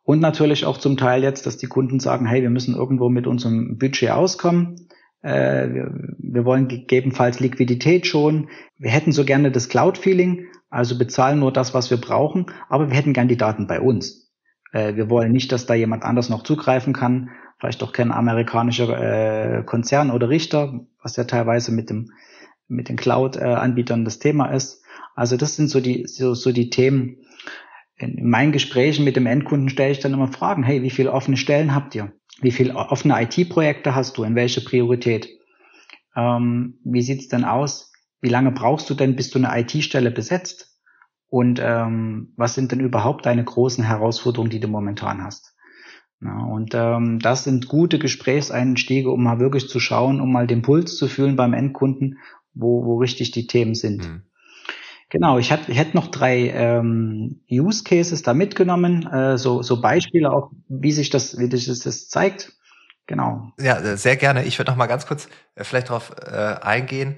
Und 0.04 0.20
natürlich 0.20 0.66
auch 0.66 0.78
zum 0.78 0.98
Teil 0.98 1.22
jetzt, 1.24 1.46
dass 1.46 1.58
die 1.58 1.68
Kunden 1.68 2.00
sagen, 2.00 2.26
hey, 2.26 2.42
wir 2.42 2.50
müssen 2.50 2.76
irgendwo 2.76 3.08
mit 3.10 3.28
unserem 3.28 3.78
Budget 3.78 4.12
auskommen. 4.12 4.88
Äh, 5.22 5.70
wir, 5.70 5.92
wir 6.18 6.46
wollen 6.46 6.68
gegebenenfalls 6.68 7.40
Liquidität 7.40 8.08
schon. 8.08 8.50
Wir 8.78 8.90
hätten 8.90 9.12
so 9.12 9.24
gerne 9.24 9.52
das 9.52 9.70
Cloud-Feeling, 9.70 10.48
also 10.70 10.98
bezahlen 10.98 11.40
nur 11.40 11.54
das, 11.54 11.76
was 11.76 11.92
wir 11.92 11.98
brauchen, 11.98 12.48
aber 12.68 12.90
wir 12.90 12.96
hätten 12.98 13.14
gern 13.14 13.28
die 13.28 13.38
Daten 13.38 13.68
bei 13.68 13.80
uns. 13.80 14.32
Äh, 14.74 14.96
wir 14.96 15.10
wollen 15.12 15.32
nicht, 15.32 15.52
dass 15.52 15.68
da 15.68 15.76
jemand 15.76 16.04
anders 16.04 16.30
noch 16.30 16.42
zugreifen 16.42 16.94
kann, 16.94 17.30
vielleicht 17.60 17.84
auch 17.84 17.94
kein 17.94 18.12
amerikanischer 18.12 19.60
äh, 19.60 19.64
Konzern 19.64 20.10
oder 20.10 20.30
Richter, 20.30 20.80
was 21.04 21.16
ja 21.16 21.26
teilweise 21.26 21.72
mit 21.72 21.92
dem 21.92 22.12
mit 22.72 22.90
den 22.90 22.98
Cloud-Anbietern 22.98 24.06
das 24.06 24.20
Thema 24.20 24.48
ist. 24.48 24.84
Also 25.16 25.38
das 25.38 25.56
sind 25.56 25.70
so 25.70 25.80
die, 25.80 26.08
so, 26.08 26.34
so 26.34 26.52
die 26.52 26.70
Themen. 26.70 27.18
In 27.98 28.28
meinen 28.28 28.52
Gesprächen 28.52 29.06
mit 29.06 29.16
dem 29.16 29.28
Endkunden 29.28 29.70
stelle 29.70 29.92
ich 29.92 30.00
dann 30.00 30.14
immer 30.14 30.28
Fragen, 30.28 30.64
hey, 30.64 30.82
wie 30.82 30.90
viele 30.90 31.12
offene 31.12 31.38
Stellen 31.38 31.76
habt 31.76 31.94
ihr? 31.94 32.12
Wie 32.42 32.52
viele 32.52 32.76
offene 32.76 33.22
IT-Projekte 33.22 33.94
hast 33.94 34.18
du? 34.18 34.24
In 34.24 34.36
welche 34.36 34.62
Priorität? 34.62 35.30
ähm, 36.16 36.80
wie 36.84 37.02
sieht's 37.02 37.28
denn 37.28 37.46
aus? 37.46 37.92
Wie 38.22 38.30
lange 38.30 38.52
brauchst 38.52 38.90
du 38.90 38.94
denn, 38.94 39.16
bis 39.16 39.30
du 39.32 39.40
eine 39.40 39.60
IT-Stelle 39.60 40.12
besetzt? 40.12 40.80
Und 41.28 41.60
ähm, 41.64 42.34
was 42.36 42.56
sind 42.56 42.72
denn 42.72 42.82
überhaupt 42.82 43.26
deine 43.26 43.44
großen 43.44 43.84
Herausforderungen, 43.84 44.50
die 44.50 44.60
du 44.60 44.68
momentan 44.68 45.24
hast? 45.24 45.56
Ja, 46.22 46.38
und 46.38 46.76
ähm, 46.76 47.20
das 47.20 47.46
sind 47.46 47.68
gute 47.68 47.98
Gesprächseinstiege, 47.98 49.10
um 49.10 49.24
mal 49.24 49.40
wirklich 49.40 49.70
zu 49.70 49.80
schauen, 49.80 50.22
um 50.22 50.32
mal 50.32 50.46
den 50.46 50.62
Puls 50.62 50.98
zu 50.98 51.08
fühlen 51.08 51.36
beim 51.36 51.54
Endkunden, 51.54 52.20
wo, 52.54 52.86
wo 52.86 52.98
richtig 52.98 53.32
die 53.32 53.48
Themen 53.48 53.76
sind. 53.76 54.08
Mhm. 54.08 54.22
Genau, 55.10 55.38
ich, 55.38 55.52
hatte, 55.52 55.70
ich 55.72 55.78
hätte 55.78 55.98
noch 55.98 56.08
drei 56.08 56.50
ähm, 56.52 57.42
Use 57.52 57.84
Cases 57.84 58.22
da 58.24 58.34
mitgenommen, 58.34 59.06
äh, 59.08 59.38
so, 59.38 59.62
so 59.62 59.82
Beispiele 59.82 60.32
auch, 60.32 60.52
wie 60.70 60.94
sich 60.94 61.10
das, 61.10 61.38
wie 61.38 61.52
sich 61.52 61.68
das, 61.68 61.80
das 61.80 62.08
zeigt. 62.08 62.54
Genau. 63.08 63.52
Ja, 63.60 63.78
äh, 63.78 63.98
sehr 63.98 64.16
gerne. 64.16 64.46
Ich 64.46 64.58
würde 64.58 64.72
noch 64.72 64.78
mal 64.78 64.88
ganz 64.88 65.06
kurz 65.06 65.28
äh, 65.56 65.66
vielleicht 65.66 65.90
darauf 65.90 66.16
äh, 66.26 66.56
eingehen. 66.62 67.18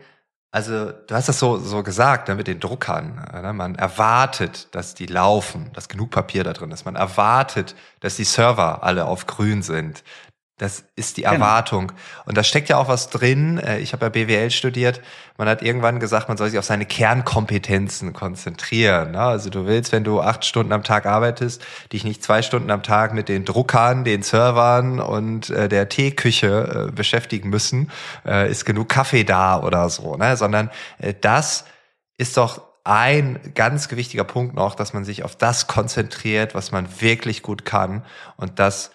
Also 0.50 0.92
du 0.92 1.16
hast 1.16 1.30
das 1.30 1.38
so, 1.40 1.58
so 1.58 1.84
gesagt 1.84 2.30
ne, 2.30 2.36
mit 2.36 2.48
den 2.48 2.60
Druckern. 2.60 3.24
Äh, 3.32 3.42
ne? 3.44 3.54
Man 3.54 3.76
erwartet, 3.76 4.70
dass 4.72 4.96
die 4.96 5.06
laufen, 5.06 5.70
dass 5.74 5.88
genug 5.88 6.10
Papier 6.10 6.44
da 6.44 6.54
drin 6.54 6.72
ist. 6.72 6.86
Man 6.86 6.96
erwartet, 6.96 7.76
dass 8.00 8.16
die 8.16 8.24
Server 8.24 8.82
alle 8.82 9.06
auf 9.06 9.28
grün 9.28 9.62
sind, 9.62 10.04
das 10.64 10.86
ist 10.96 11.18
die 11.18 11.24
genau. 11.24 11.34
Erwartung. 11.34 11.88
Genau. 11.88 12.00
Und 12.26 12.38
da 12.38 12.44
steckt 12.44 12.70
ja 12.70 12.78
auch 12.78 12.88
was 12.88 13.10
drin. 13.10 13.58
Äh, 13.58 13.80
ich 13.80 13.92
habe 13.92 14.06
ja 14.06 14.10
BWL 14.10 14.50
studiert. 14.50 15.02
Man 15.38 15.50
hat 15.50 15.62
irgendwann 15.62 16.00
gesagt, 16.00 16.30
man 16.30 16.38
soll 16.38 16.50
sich 16.50 16.58
auf 16.58 16.66
seine 16.66 16.86
Kernkompetenzen 16.86 18.14
konzentrieren. 18.14 19.12
Ne? 19.12 19.20
Also 19.20 19.50
du 19.50 19.66
willst, 19.66 19.92
wenn 19.92 20.06
du 20.06 20.22
acht 20.22 20.46
Stunden 20.46 20.72
am 20.72 20.84
Tag 20.84 21.06
arbeitest, 21.06 21.62
dich 21.92 22.06
nicht 22.06 22.24
zwei 22.24 22.42
Stunden 22.42 22.72
am 22.72 22.82
Tag 22.82 23.14
mit 23.14 23.28
den 23.28 23.44
Druckern, 23.44 24.06
den 24.06 24.24
Servern 24.24 25.02
und 25.02 25.50
äh, 25.50 25.68
der 25.68 25.90
Teeküche 25.90 26.88
äh, 26.88 26.92
beschäftigen 26.92 27.50
müssen. 27.50 27.92
Ist 28.24 28.66
genug 28.66 28.90
Kaffee 28.90 29.24
da 29.24 29.62
oder 29.62 29.90
so, 29.90 30.16
ne? 30.16 30.38
Sondern 30.38 30.70
das 31.22 31.66
ist 32.18 32.38
doch 32.38 32.62
ein 32.84 33.40
ganz 33.56 33.88
gewichtiger 33.88 34.24
Punkt 34.24 34.56
noch, 34.56 34.76
dass 34.76 34.94
man 34.94 35.04
sich 35.04 35.24
auf 35.24 35.36
das 35.36 35.68
konzentriert, 35.68 36.56
was 36.56 36.72
man 36.72 37.02
wirklich 37.02 37.42
gut 37.42 37.66
kann 37.66 38.04
und 38.38 38.60
das 38.60 38.92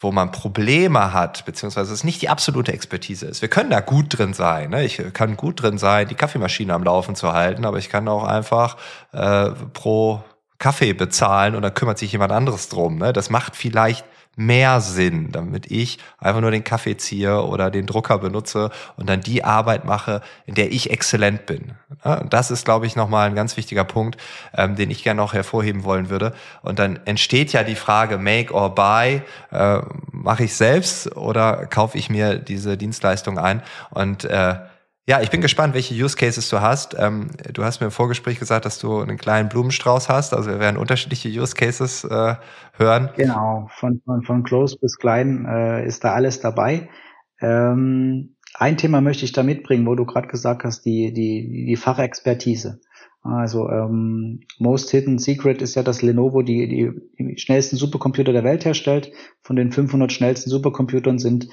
wo 0.00 0.10
man 0.10 0.32
Probleme 0.32 1.12
hat, 1.12 1.44
beziehungsweise 1.44 1.92
es 1.92 2.04
nicht 2.04 2.22
die 2.22 2.30
absolute 2.30 2.72
Expertise 2.72 3.26
ist. 3.26 3.42
Wir 3.42 3.50
können 3.50 3.70
da 3.70 3.80
gut 3.80 4.18
drin 4.18 4.32
sein. 4.32 4.70
Ne? 4.70 4.84
Ich 4.84 5.00
kann 5.12 5.36
gut 5.36 5.62
drin 5.62 5.76
sein, 5.76 6.08
die 6.08 6.14
Kaffeemaschine 6.14 6.72
am 6.72 6.82
Laufen 6.82 7.14
zu 7.14 7.34
halten, 7.34 7.66
aber 7.66 7.76
ich 7.76 7.90
kann 7.90 8.08
auch 8.08 8.24
einfach 8.24 8.78
äh, 9.12 9.50
pro 9.74 10.24
Kaffee 10.58 10.94
bezahlen 10.94 11.54
und 11.54 11.62
dann 11.62 11.74
kümmert 11.74 11.98
sich 11.98 12.12
jemand 12.12 12.32
anderes 12.32 12.70
drum. 12.70 12.96
Ne? 12.96 13.12
Das 13.12 13.28
macht 13.28 13.56
vielleicht 13.56 14.06
mehr 14.40 14.80
Sinn, 14.80 15.32
damit 15.32 15.70
ich 15.70 15.98
einfach 16.18 16.40
nur 16.40 16.50
den 16.50 16.64
Kaffee 16.64 16.96
ziehe 16.96 17.42
oder 17.42 17.70
den 17.70 17.86
Drucker 17.86 18.18
benutze 18.18 18.70
und 18.96 19.06
dann 19.06 19.20
die 19.20 19.44
Arbeit 19.44 19.84
mache, 19.84 20.22
in 20.46 20.54
der 20.54 20.72
ich 20.72 20.90
exzellent 20.90 21.44
bin. 21.44 21.72
Das 22.30 22.50
ist, 22.50 22.64
glaube 22.64 22.86
ich, 22.86 22.96
nochmal 22.96 23.28
ein 23.28 23.34
ganz 23.34 23.58
wichtiger 23.58 23.84
Punkt, 23.84 24.18
ähm, 24.56 24.76
den 24.76 24.90
ich 24.90 25.04
gerne 25.04 25.20
noch 25.20 25.34
hervorheben 25.34 25.84
wollen 25.84 26.08
würde. 26.08 26.32
Und 26.62 26.78
dann 26.78 26.98
entsteht 27.04 27.52
ja 27.52 27.64
die 27.64 27.74
Frage, 27.74 28.16
make 28.16 28.54
or 28.54 28.74
buy, 28.74 29.20
äh, 29.52 29.80
mache 30.10 30.44
ich 30.44 30.54
selbst 30.54 31.14
oder 31.16 31.66
kaufe 31.66 31.98
ich 31.98 32.08
mir 32.08 32.36
diese 32.36 32.78
Dienstleistung 32.78 33.38
ein? 33.38 33.62
Und 33.90 34.24
äh, 34.24 34.54
ja, 35.10 35.20
ich 35.20 35.30
bin 35.30 35.40
gespannt, 35.40 35.74
welche 35.74 35.92
Use 35.92 36.16
Cases 36.16 36.48
du 36.48 36.60
hast. 36.60 36.94
Ähm, 36.96 37.30
du 37.52 37.64
hast 37.64 37.80
mir 37.80 37.86
im 37.86 37.90
Vorgespräch 37.90 38.38
gesagt, 38.38 38.64
dass 38.64 38.78
du 38.78 39.00
einen 39.00 39.16
kleinen 39.16 39.48
Blumenstrauß 39.48 40.08
hast. 40.08 40.32
Also 40.32 40.50
wir 40.50 40.60
werden 40.60 40.76
unterschiedliche 40.76 41.28
Use 41.28 41.56
Cases 41.56 42.04
äh, 42.04 42.36
hören. 42.74 43.10
Genau, 43.16 43.68
von, 43.72 44.00
von, 44.04 44.22
von 44.22 44.44
Close 44.44 44.78
bis 44.80 44.98
Klein 44.98 45.46
äh, 45.46 45.84
ist 45.84 46.04
da 46.04 46.12
alles 46.12 46.38
dabei. 46.38 46.88
Ähm, 47.40 48.36
ein 48.54 48.76
Thema 48.76 49.00
möchte 49.00 49.24
ich 49.24 49.32
da 49.32 49.42
mitbringen, 49.42 49.84
wo 49.84 49.96
du 49.96 50.06
gerade 50.06 50.28
gesagt 50.28 50.62
hast, 50.62 50.82
die, 50.82 51.12
die, 51.12 51.66
die 51.66 51.76
Fachexpertise. 51.76 52.80
Also 53.22 53.68
ähm, 53.68 54.42
Most 54.60 54.92
Hidden 54.92 55.18
Secret 55.18 55.60
ist 55.60 55.74
ja, 55.74 55.82
dass 55.82 56.02
Lenovo 56.02 56.42
die, 56.42 56.68
die, 56.68 56.92
die 57.18 57.36
schnellsten 57.36 57.74
Supercomputer 57.74 58.32
der 58.32 58.44
Welt 58.44 58.64
herstellt. 58.64 59.10
Von 59.42 59.56
den 59.56 59.72
500 59.72 60.12
schnellsten 60.12 60.50
Supercomputern 60.50 61.18
sind 61.18 61.48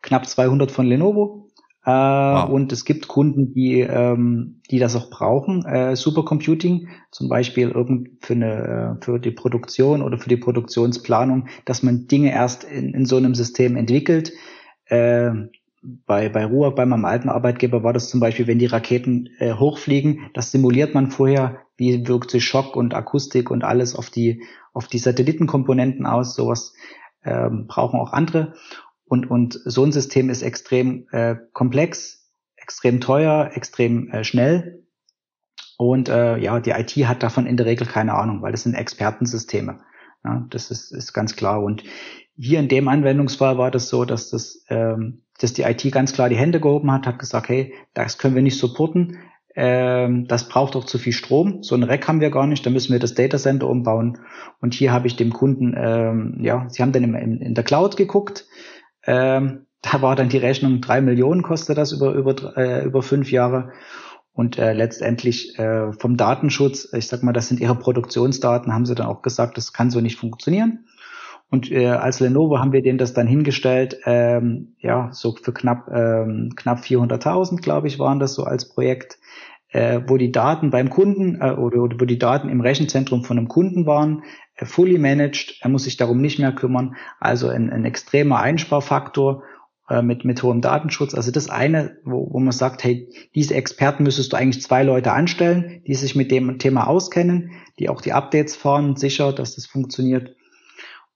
knapp 0.00 0.26
200 0.26 0.70
von 0.70 0.86
Lenovo. 0.86 1.43
Äh, 1.84 1.90
wow. 1.90 2.48
Und 2.48 2.72
es 2.72 2.84
gibt 2.84 3.08
Kunden, 3.08 3.52
die, 3.52 3.80
ähm, 3.80 4.60
die 4.70 4.78
das 4.78 4.96
auch 4.96 5.10
brauchen, 5.10 5.64
äh, 5.66 5.96
Supercomputing, 5.96 6.88
zum 7.10 7.28
Beispiel 7.28 7.70
irgend 7.70 8.24
für, 8.24 8.32
eine, 8.32 8.98
für 9.02 9.18
die 9.18 9.30
Produktion 9.30 10.00
oder 10.00 10.18
für 10.18 10.30
die 10.30 10.38
Produktionsplanung, 10.38 11.48
dass 11.66 11.82
man 11.82 12.06
Dinge 12.06 12.32
erst 12.32 12.64
in, 12.64 12.94
in 12.94 13.04
so 13.04 13.16
einem 13.16 13.34
System 13.34 13.76
entwickelt. 13.76 14.32
Äh, 14.86 15.32
bei, 16.06 16.30
bei 16.30 16.46
Ruhr, 16.46 16.74
bei 16.74 16.86
meinem 16.86 17.04
alten 17.04 17.28
Arbeitgeber, 17.28 17.82
war 17.82 17.92
das 17.92 18.08
zum 18.08 18.18
Beispiel, 18.18 18.46
wenn 18.46 18.58
die 18.58 18.66
Raketen 18.66 19.28
äh, 19.38 19.52
hochfliegen, 19.52 20.30
das 20.32 20.50
simuliert 20.50 20.94
man 20.94 21.10
vorher, 21.10 21.58
wie 21.76 22.08
wirkt 22.08 22.30
sich 22.30 22.44
Schock 22.44 22.76
und 22.76 22.94
Akustik 22.94 23.50
und 23.50 23.64
alles 23.64 23.94
auf 23.94 24.08
die, 24.08 24.42
auf 24.72 24.86
die 24.86 24.98
Satellitenkomponenten 24.98 26.06
aus. 26.06 26.34
Sowas 26.34 26.72
ähm, 27.24 27.66
brauchen 27.66 28.00
auch 28.00 28.12
andere. 28.12 28.54
Und, 29.06 29.30
und 29.30 29.60
so 29.64 29.84
ein 29.84 29.92
System 29.92 30.30
ist 30.30 30.42
extrem 30.42 31.06
äh, 31.12 31.36
komplex, 31.52 32.30
extrem 32.56 33.00
teuer, 33.00 33.50
extrem 33.54 34.10
äh, 34.10 34.24
schnell. 34.24 34.84
Und 35.76 36.08
äh, 36.08 36.38
ja, 36.38 36.60
die 36.60 36.70
IT 36.70 36.92
hat 37.06 37.22
davon 37.22 37.46
in 37.46 37.56
der 37.56 37.66
Regel 37.66 37.86
keine 37.86 38.14
Ahnung, 38.14 38.42
weil 38.42 38.52
das 38.52 38.62
sind 38.62 38.74
Expertensysteme. 38.74 39.80
Ja, 40.24 40.46
das 40.50 40.70
ist, 40.70 40.92
ist 40.92 41.12
ganz 41.12 41.36
klar. 41.36 41.62
Und 41.62 41.84
hier 42.36 42.58
in 42.58 42.68
dem 42.68 42.88
Anwendungsfall 42.88 43.58
war 43.58 43.70
das 43.70 43.88
so, 43.88 44.04
dass 44.04 44.30
das, 44.30 44.64
ähm, 44.68 45.22
dass 45.38 45.52
die 45.52 45.62
IT 45.62 45.90
ganz 45.92 46.12
klar 46.12 46.28
die 46.28 46.36
Hände 46.36 46.60
gehoben 46.60 46.90
hat, 46.90 47.06
hat 47.06 47.18
gesagt, 47.18 47.48
hey, 47.48 47.74
das 47.92 48.18
können 48.18 48.34
wir 48.34 48.42
nicht 48.42 48.58
supporten. 48.58 49.18
Ähm, 49.56 50.26
das 50.26 50.48
braucht 50.48 50.74
doch 50.74 50.84
zu 50.84 50.98
viel 50.98 51.12
Strom. 51.12 51.62
So 51.62 51.76
ein 51.76 51.84
Rack 51.84 52.08
haben 52.08 52.20
wir 52.20 52.30
gar 52.30 52.46
nicht. 52.46 52.64
Da 52.66 52.70
müssen 52.70 52.92
wir 52.92 52.98
das 52.98 53.14
Data 53.14 53.38
Center 53.38 53.68
umbauen. 53.68 54.18
Und 54.60 54.74
hier 54.74 54.92
habe 54.92 55.06
ich 55.06 55.16
dem 55.16 55.32
Kunden, 55.32 55.74
ähm, 55.76 56.38
ja, 56.40 56.66
sie 56.68 56.82
haben 56.82 56.92
dann 56.92 57.04
in, 57.14 57.40
in 57.40 57.54
der 57.54 57.64
Cloud 57.64 57.96
geguckt, 57.96 58.46
ähm, 59.06 59.66
da 59.82 60.00
war 60.02 60.16
dann 60.16 60.28
die 60.28 60.38
Rechnung, 60.38 60.80
drei 60.80 61.00
Millionen 61.00 61.42
kostet 61.42 61.76
das 61.76 61.92
über, 61.92 62.12
über, 62.12 62.56
äh, 62.56 62.84
über 62.84 63.02
fünf 63.02 63.30
Jahre. 63.30 63.72
Und 64.32 64.58
äh, 64.58 64.72
letztendlich 64.72 65.58
äh, 65.58 65.92
vom 65.92 66.16
Datenschutz, 66.16 66.92
ich 66.92 67.06
sag 67.06 67.22
mal, 67.22 67.32
das 67.32 67.48
sind 67.48 67.60
ihre 67.60 67.76
Produktionsdaten, 67.76 68.72
haben 68.72 68.86
sie 68.86 68.94
dann 68.96 69.06
auch 69.06 69.22
gesagt, 69.22 69.56
das 69.56 69.72
kann 69.72 69.90
so 69.90 70.00
nicht 70.00 70.18
funktionieren. 70.18 70.86
Und 71.50 71.70
äh, 71.70 71.86
als 71.86 72.18
Lenovo 72.18 72.58
haben 72.58 72.72
wir 72.72 72.82
denen 72.82 72.98
das 72.98 73.12
dann 73.12 73.28
hingestellt, 73.28 73.98
ähm, 74.06 74.74
ja, 74.80 75.10
so 75.12 75.36
für 75.40 75.52
knapp, 75.52 75.88
ähm, 75.92 76.50
knapp 76.56 76.80
400.000, 76.80 77.60
glaube 77.60 77.86
ich, 77.86 78.00
waren 78.00 78.18
das 78.18 78.34
so 78.34 78.42
als 78.42 78.68
Projekt, 78.68 79.18
äh, 79.74 80.02
wo 80.06 80.16
die 80.16 80.30
Daten 80.30 80.70
beim 80.70 80.88
Kunden 80.88 81.40
äh, 81.40 81.50
oder, 81.50 81.82
oder 81.82 82.00
wo 82.00 82.04
die 82.04 82.18
Daten 82.18 82.48
im 82.48 82.60
Rechenzentrum 82.60 83.24
von 83.24 83.38
einem 83.38 83.48
Kunden 83.48 83.86
waren, 83.86 84.22
fully 84.62 84.98
managed, 84.98 85.58
er 85.60 85.68
muss 85.68 85.82
sich 85.82 85.96
darum 85.96 86.20
nicht 86.20 86.38
mehr 86.38 86.52
kümmern, 86.52 86.94
also 87.18 87.48
ein, 87.48 87.70
ein 87.70 87.84
extremer 87.84 88.38
Einsparfaktor 88.38 89.42
äh, 89.90 90.00
mit, 90.00 90.24
mit 90.24 90.40
hohem 90.44 90.60
Datenschutz. 90.60 91.12
Also 91.12 91.32
das 91.32 91.50
eine, 91.50 91.98
wo, 92.04 92.32
wo 92.32 92.38
man 92.38 92.52
sagt, 92.52 92.84
hey, 92.84 93.10
diese 93.34 93.54
Experten 93.54 94.04
müsstest 94.04 94.32
du 94.32 94.36
eigentlich 94.36 94.62
zwei 94.62 94.84
Leute 94.84 95.10
anstellen, 95.10 95.82
die 95.88 95.94
sich 95.94 96.14
mit 96.14 96.30
dem 96.30 96.60
Thema 96.60 96.86
auskennen, 96.86 97.50
die 97.80 97.88
auch 97.88 98.00
die 98.00 98.12
Updates 98.12 98.54
fahren, 98.54 98.94
sicher, 98.94 99.32
dass 99.32 99.56
das 99.56 99.66
funktioniert. 99.66 100.36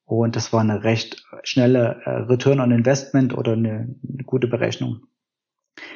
Und 0.04 0.34
das 0.34 0.52
war 0.52 0.62
eine 0.62 0.82
recht 0.82 1.24
schnelle 1.44 2.00
äh, 2.04 2.10
Return 2.10 2.58
on 2.58 2.72
Investment 2.72 3.38
oder 3.38 3.52
eine 3.52 3.94
gute 4.26 4.48
Berechnung. 4.48 5.02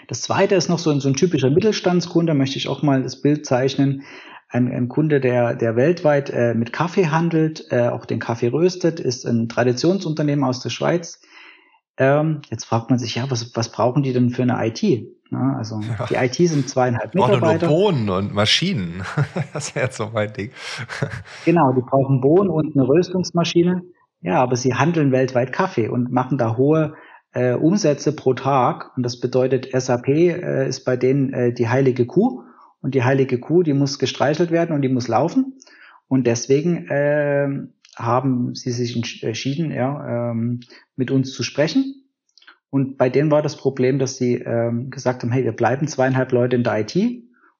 Das 0.08 0.22
zweite 0.22 0.54
ist 0.54 0.68
noch 0.68 0.78
so 0.78 0.90
ein, 0.90 1.00
so 1.00 1.08
ein 1.08 1.14
typischer 1.14 1.50
Mittelstandskunde, 1.50 2.34
möchte 2.34 2.58
ich 2.58 2.68
auch 2.68 2.82
mal 2.82 3.02
das 3.02 3.20
Bild 3.20 3.46
zeichnen 3.46 4.04
ein, 4.52 4.70
ein 4.70 4.88
Kunde, 4.88 5.20
der, 5.20 5.54
der 5.54 5.76
weltweit 5.76 6.30
äh, 6.30 6.54
mit 6.54 6.72
Kaffee 6.72 7.08
handelt, 7.08 7.66
äh, 7.70 7.88
auch 7.88 8.04
den 8.04 8.18
Kaffee 8.18 8.48
röstet, 8.48 9.00
ist 9.00 9.24
ein 9.24 9.48
Traditionsunternehmen 9.48 10.44
aus 10.44 10.60
der 10.60 10.70
Schweiz. 10.70 11.22
Ähm, 11.96 12.42
jetzt 12.50 12.64
fragt 12.64 12.90
man 12.90 12.98
sich, 12.98 13.14
ja, 13.14 13.30
was, 13.30 13.56
was 13.56 13.72
brauchen 13.72 14.02
die 14.02 14.12
denn 14.12 14.30
für 14.30 14.42
eine 14.42 14.64
IT? 14.66 14.82
Ja, 14.82 15.54
also 15.56 15.80
ja. 15.80 16.06
die 16.06 16.14
IT 16.16 16.48
sind 16.48 16.68
zweieinhalb 16.68 17.14
Mitarbeiter. 17.14 17.66
Nur 17.66 17.76
Bohnen 17.76 18.10
und 18.10 18.34
Maschinen. 18.34 19.02
das 19.54 19.74
wäre 19.74 19.86
jetzt 19.86 19.96
so 19.96 20.10
mein 20.12 20.32
Ding. 20.32 20.50
genau, 21.46 21.72
die 21.72 21.80
brauchen 21.80 22.20
Bohnen 22.20 22.50
und 22.50 22.76
eine 22.76 22.86
Röstungsmaschine. 22.86 23.82
Ja, 24.20 24.42
aber 24.42 24.56
sie 24.56 24.74
handeln 24.74 25.10
weltweit 25.10 25.52
Kaffee 25.52 25.88
und 25.88 26.12
machen 26.12 26.38
da 26.38 26.56
hohe 26.56 26.94
äh, 27.32 27.54
Umsätze 27.54 28.14
pro 28.14 28.34
Tag. 28.34 28.96
Und 28.96 29.02
das 29.02 29.20
bedeutet, 29.20 29.68
SAP 29.72 30.08
äh, 30.08 30.68
ist 30.68 30.84
bei 30.84 30.96
denen 30.96 31.32
äh, 31.32 31.52
die 31.52 31.68
heilige 31.68 32.06
Kuh 32.06 32.44
und 32.80 32.94
die 32.94 33.04
heilige 33.04 33.38
Kuh, 33.38 33.62
die 33.62 33.74
muss 33.74 33.98
gestreichelt 33.98 34.50
werden 34.50 34.74
und 34.74 34.82
die 34.82 34.88
muss 34.88 35.08
laufen. 35.08 35.58
Und 36.08 36.26
deswegen 36.26 36.88
äh, 36.88 37.48
haben 37.96 38.54
sie 38.54 38.70
sich 38.70 39.22
entschieden, 39.22 39.70
ja, 39.70 40.30
ähm, 40.30 40.60
mit 40.96 41.10
uns 41.10 41.32
zu 41.32 41.42
sprechen. 41.42 42.06
Und 42.70 42.96
bei 42.96 43.10
denen 43.10 43.30
war 43.30 43.42
das 43.42 43.56
Problem, 43.56 43.98
dass 43.98 44.16
sie 44.16 44.36
ähm, 44.36 44.90
gesagt 44.90 45.22
haben, 45.22 45.30
hey, 45.30 45.44
wir 45.44 45.52
bleiben 45.52 45.86
zweieinhalb 45.88 46.32
Leute 46.32 46.56
in 46.56 46.64
der 46.64 46.80
IT. 46.80 46.96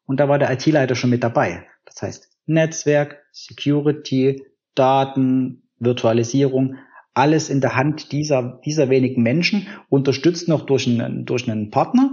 Und 0.07 0.21
da 0.21 0.29
war 0.29 0.39
der 0.39 0.51
IT-Leiter 0.51 0.95
schon 0.95 1.11
mit 1.11 1.23
dabei. 1.23 1.67
Das 1.85 2.01
heißt, 2.03 2.31
Netzwerk, 2.47 3.19
Security, 3.31 4.43
Daten, 4.75 5.63
Virtualisierung, 5.79 6.77
alles 7.15 7.51
in 7.51 7.61
der 7.61 7.77
Hand 7.77 8.13
dieser, 8.13 8.61
dieser 8.65 8.89
wenigen 8.89 9.23
Menschen, 9.23 9.67
unterstützt 9.89 10.49
noch 10.49 10.67
durch 10.67 10.87
einen, 10.87 11.25
durch 11.27 11.51
einen 11.51 11.71
Partner 11.71 12.11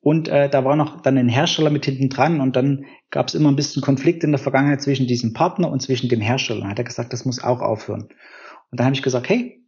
Und 0.00 0.28
äh, 0.28 0.50
da 0.50 0.64
war 0.64 0.74
noch 0.74 1.00
dann 1.00 1.16
ein 1.16 1.28
Hersteller 1.28 1.70
mit 1.70 1.84
hinten 1.84 2.08
dran 2.08 2.40
und 2.40 2.56
dann 2.56 2.86
gab 3.10 3.28
es 3.28 3.34
immer 3.34 3.50
ein 3.50 3.56
bisschen 3.56 3.82
Konflikt 3.82 4.24
in 4.24 4.32
der 4.32 4.40
Vergangenheit 4.40 4.82
zwischen 4.82 5.06
diesem 5.06 5.32
Partner 5.32 5.70
und 5.70 5.80
zwischen 5.80 6.08
dem 6.08 6.20
Hersteller. 6.20 6.60
Dann 6.60 6.70
hat 6.70 6.78
er 6.78 6.84
gesagt, 6.84 7.12
das 7.12 7.24
muss 7.24 7.42
auch 7.42 7.60
aufhören. 7.60 8.08
Und 8.70 8.80
da 8.80 8.84
habe 8.84 8.94
ich 8.94 9.02
gesagt, 9.02 9.28
hey, 9.28 9.64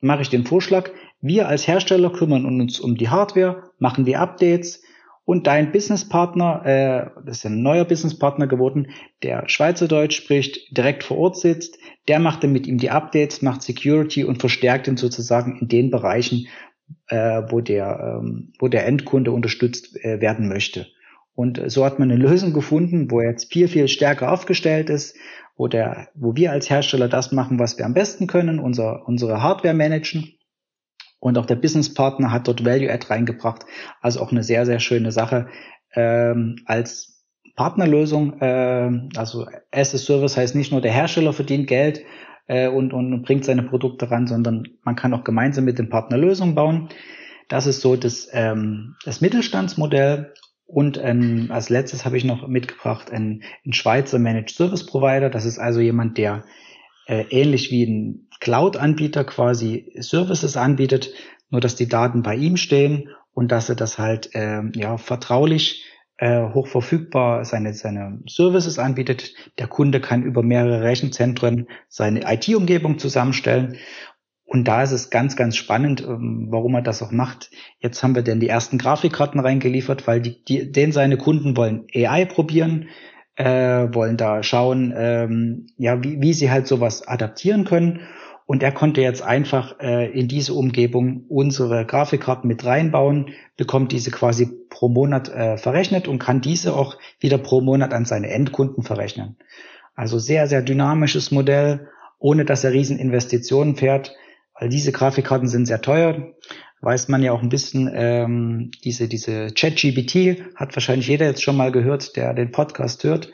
mache 0.00 0.22
ich 0.22 0.28
den 0.28 0.44
Vorschlag, 0.44 0.90
wir 1.20 1.46
als 1.46 1.68
Hersteller 1.68 2.10
kümmern 2.10 2.46
uns 2.46 2.80
um 2.80 2.96
die 2.96 3.10
Hardware, 3.10 3.70
machen 3.78 4.04
die 4.04 4.16
Updates 4.16 4.82
und 5.30 5.46
dein 5.46 5.70
Businesspartner, 5.70 6.66
äh, 6.66 7.20
das 7.24 7.38
ist 7.38 7.46
ein 7.46 7.62
neuer 7.62 7.84
Businesspartner 7.84 8.48
geworden, 8.48 8.88
der 9.22 9.44
Schweizerdeutsch 9.46 10.16
spricht, 10.16 10.76
direkt 10.76 11.04
vor 11.04 11.18
Ort 11.18 11.36
sitzt, 11.36 11.78
der 12.08 12.18
macht 12.18 12.42
dann 12.42 12.50
mit 12.50 12.66
ihm 12.66 12.78
die 12.78 12.90
Updates, 12.90 13.40
macht 13.40 13.62
Security 13.62 14.24
und 14.24 14.40
verstärkt 14.40 14.88
ihn 14.88 14.96
sozusagen 14.96 15.56
in 15.60 15.68
den 15.68 15.92
Bereichen, 15.92 16.48
äh, 17.06 17.42
wo, 17.48 17.60
der, 17.60 18.18
ähm, 18.20 18.54
wo 18.58 18.66
der 18.66 18.88
Endkunde 18.88 19.30
unterstützt 19.30 20.04
äh, 20.04 20.20
werden 20.20 20.48
möchte. 20.48 20.88
Und 21.36 21.62
so 21.70 21.84
hat 21.84 22.00
man 22.00 22.10
eine 22.10 22.20
Lösung 22.20 22.52
gefunden, 22.52 23.12
wo 23.12 23.20
er 23.20 23.30
jetzt 23.30 23.52
viel, 23.52 23.68
viel 23.68 23.86
stärker 23.86 24.32
aufgestellt 24.32 24.90
ist, 24.90 25.14
wo, 25.56 25.68
der, 25.68 26.08
wo 26.16 26.34
wir 26.34 26.50
als 26.50 26.68
Hersteller 26.68 27.06
das 27.06 27.30
machen, 27.30 27.60
was 27.60 27.78
wir 27.78 27.86
am 27.86 27.94
besten 27.94 28.26
können, 28.26 28.58
unser, 28.58 29.06
unsere 29.06 29.40
Hardware 29.44 29.74
managen. 29.74 30.32
Und 31.20 31.38
auch 31.38 31.46
der 31.46 31.56
Businesspartner 31.56 32.32
hat 32.32 32.48
dort 32.48 32.64
Value 32.64 32.92
Add 32.92 33.06
reingebracht. 33.08 33.64
Also 34.00 34.20
auch 34.20 34.32
eine 34.32 34.42
sehr, 34.42 34.66
sehr 34.66 34.80
schöne 34.80 35.12
Sache 35.12 35.48
ähm, 35.94 36.56
als 36.66 37.24
Partnerlösung. 37.56 38.40
Äh, 38.40 38.90
also 39.16 39.46
as 39.70 39.94
a 39.94 39.98
Service 39.98 40.36
heißt 40.36 40.54
nicht 40.54 40.72
nur 40.72 40.80
der 40.80 40.92
Hersteller 40.92 41.32
verdient 41.32 41.66
Geld, 41.66 42.02
äh, 42.50 42.68
und, 42.68 42.92
und 42.92 43.22
bringt 43.22 43.44
seine 43.44 43.62
Produkte 43.62 44.10
ran, 44.10 44.26
sondern 44.26 44.66
man 44.82 44.96
kann 44.96 45.14
auch 45.14 45.22
gemeinsam 45.22 45.64
mit 45.64 45.78
dem 45.78 45.88
Partner 45.88 46.18
Lösungen 46.18 46.56
bauen. 46.56 46.88
Das 47.48 47.66
ist 47.66 47.80
so 47.80 47.94
das, 47.94 48.28
ähm, 48.32 48.96
das 49.04 49.20
Mittelstandsmodell. 49.20 50.34
Und 50.66 51.00
ähm, 51.02 51.46
als 51.50 51.68
letztes 51.68 52.04
habe 52.04 52.16
ich 52.16 52.24
noch 52.24 52.48
mitgebracht 52.48 53.12
ein, 53.12 53.44
ein 53.64 53.72
Schweizer 53.72 54.18
Managed 54.18 54.50
Service 54.50 54.84
Provider. 54.84 55.30
Das 55.30 55.44
ist 55.44 55.58
also 55.58 55.78
jemand, 55.78 56.18
der 56.18 56.44
äh, 57.06 57.24
ähnlich 57.30 57.70
wie 57.70 57.84
ein 57.84 58.28
Cloud-Anbieter 58.40 59.24
quasi 59.24 59.92
Services 59.98 60.56
anbietet, 60.56 61.12
nur 61.50 61.60
dass 61.60 61.76
die 61.76 61.88
Daten 61.88 62.22
bei 62.22 62.34
ihm 62.34 62.56
stehen 62.56 63.10
und 63.32 63.52
dass 63.52 63.68
er 63.68 63.76
das 63.76 63.98
halt 63.98 64.34
äh, 64.34 64.62
ja 64.74 64.96
vertraulich 64.96 65.84
äh, 66.16 66.52
hochverfügbar 66.52 67.44
seine, 67.44 67.72
seine 67.72 68.20
Services 68.26 68.78
anbietet. 68.78 69.34
Der 69.58 69.66
Kunde 69.66 70.00
kann 70.00 70.22
über 70.22 70.42
mehrere 70.42 70.82
Rechenzentren 70.82 71.66
seine 71.88 72.30
IT-Umgebung 72.30 72.98
zusammenstellen. 72.98 73.76
Und 74.44 74.64
da 74.66 74.82
ist 74.82 74.90
es 74.90 75.10
ganz, 75.10 75.36
ganz 75.36 75.56
spannend, 75.56 76.02
ähm, 76.02 76.48
warum 76.50 76.74
er 76.74 76.82
das 76.82 77.02
auch 77.02 77.12
macht. 77.12 77.50
Jetzt 77.78 78.02
haben 78.02 78.14
wir 78.14 78.22
denn 78.22 78.40
die 78.40 78.48
ersten 78.48 78.78
Grafikkarten 78.78 79.40
reingeliefert, 79.40 80.06
weil 80.06 80.20
die, 80.20 80.44
die, 80.44 80.72
den 80.72 80.92
seine 80.92 81.16
Kunden 81.16 81.56
wollen 81.56 81.86
AI 81.94 82.24
probieren, 82.24 82.88
äh, 83.36 83.88
wollen 83.94 84.16
da 84.16 84.42
schauen, 84.42 84.92
ähm, 84.94 85.68
ja, 85.76 86.02
wie, 86.02 86.20
wie 86.20 86.32
sie 86.34 86.50
halt 86.50 86.66
sowas 86.66 87.06
adaptieren 87.06 87.64
können. 87.64 88.00
Und 88.50 88.64
er 88.64 88.72
konnte 88.72 89.00
jetzt 89.00 89.22
einfach 89.22 89.78
äh, 89.78 90.10
in 90.10 90.26
diese 90.26 90.54
Umgebung 90.54 91.24
unsere 91.28 91.86
Grafikkarten 91.86 92.48
mit 92.48 92.64
reinbauen, 92.64 93.28
bekommt 93.56 93.92
diese 93.92 94.10
quasi 94.10 94.50
pro 94.68 94.88
Monat 94.88 95.28
äh, 95.28 95.56
verrechnet 95.56 96.08
und 96.08 96.18
kann 96.18 96.40
diese 96.40 96.74
auch 96.74 96.98
wieder 97.20 97.38
pro 97.38 97.60
Monat 97.60 97.94
an 97.94 98.06
seine 98.06 98.28
Endkunden 98.28 98.82
verrechnen. 98.82 99.36
Also 99.94 100.18
sehr, 100.18 100.48
sehr 100.48 100.62
dynamisches 100.62 101.30
Modell, 101.30 101.90
ohne 102.18 102.44
dass 102.44 102.64
er 102.64 102.72
riesen 102.72 102.98
Investitionen 102.98 103.76
fährt, 103.76 104.16
weil 104.58 104.68
diese 104.68 104.90
Grafikkarten 104.90 105.46
sind 105.46 105.66
sehr 105.66 105.80
teuer. 105.80 106.32
Weiß 106.80 107.06
man 107.06 107.22
ja 107.22 107.30
auch 107.30 107.42
ein 107.42 107.50
bisschen, 107.50 107.88
ähm, 107.94 108.72
diese, 108.82 109.06
diese 109.06 109.52
ChatGPT 109.54 110.42
hat 110.56 110.74
wahrscheinlich 110.74 111.06
jeder 111.06 111.26
jetzt 111.26 111.44
schon 111.44 111.56
mal 111.56 111.70
gehört, 111.70 112.16
der 112.16 112.34
den 112.34 112.50
Podcast 112.50 113.04
hört. 113.04 113.30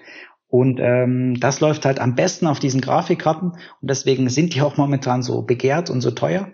Und 0.49 0.79
ähm, 0.81 1.39
das 1.41 1.61
läuft 1.61 1.85
halt 1.85 1.99
am 1.99 2.15
besten 2.15 2.47
auf 2.47 2.61
diesen 2.61 2.81
Grafikkarten 2.81 3.51
und 3.51 3.61
deswegen 3.83 4.29
sind 4.29 4.55
die 4.55 4.63
auch 4.63 4.77
momentan 4.77 5.23
so 5.23 5.43
begehrt 5.43 5.91
und 5.91 6.01
so 6.01 6.13
teuer. 6.13 6.49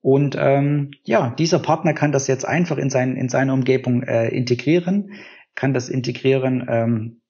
Und 0.00 0.36
ähm, 0.38 0.92
ja, 1.04 1.34
dieser 1.38 1.58
Partner 1.58 1.92
kann 1.92 2.12
das 2.12 2.28
jetzt 2.28 2.46
einfach 2.46 2.78
in, 2.78 2.90
sein, 2.90 3.16
in 3.16 3.28
seine 3.28 3.52
Umgebung 3.52 4.02
äh, 4.02 4.28
integrieren, 4.28 5.10
kann 5.54 5.74
das 5.74 5.88
integrieren 5.88 6.66
ähm, 6.68 7.20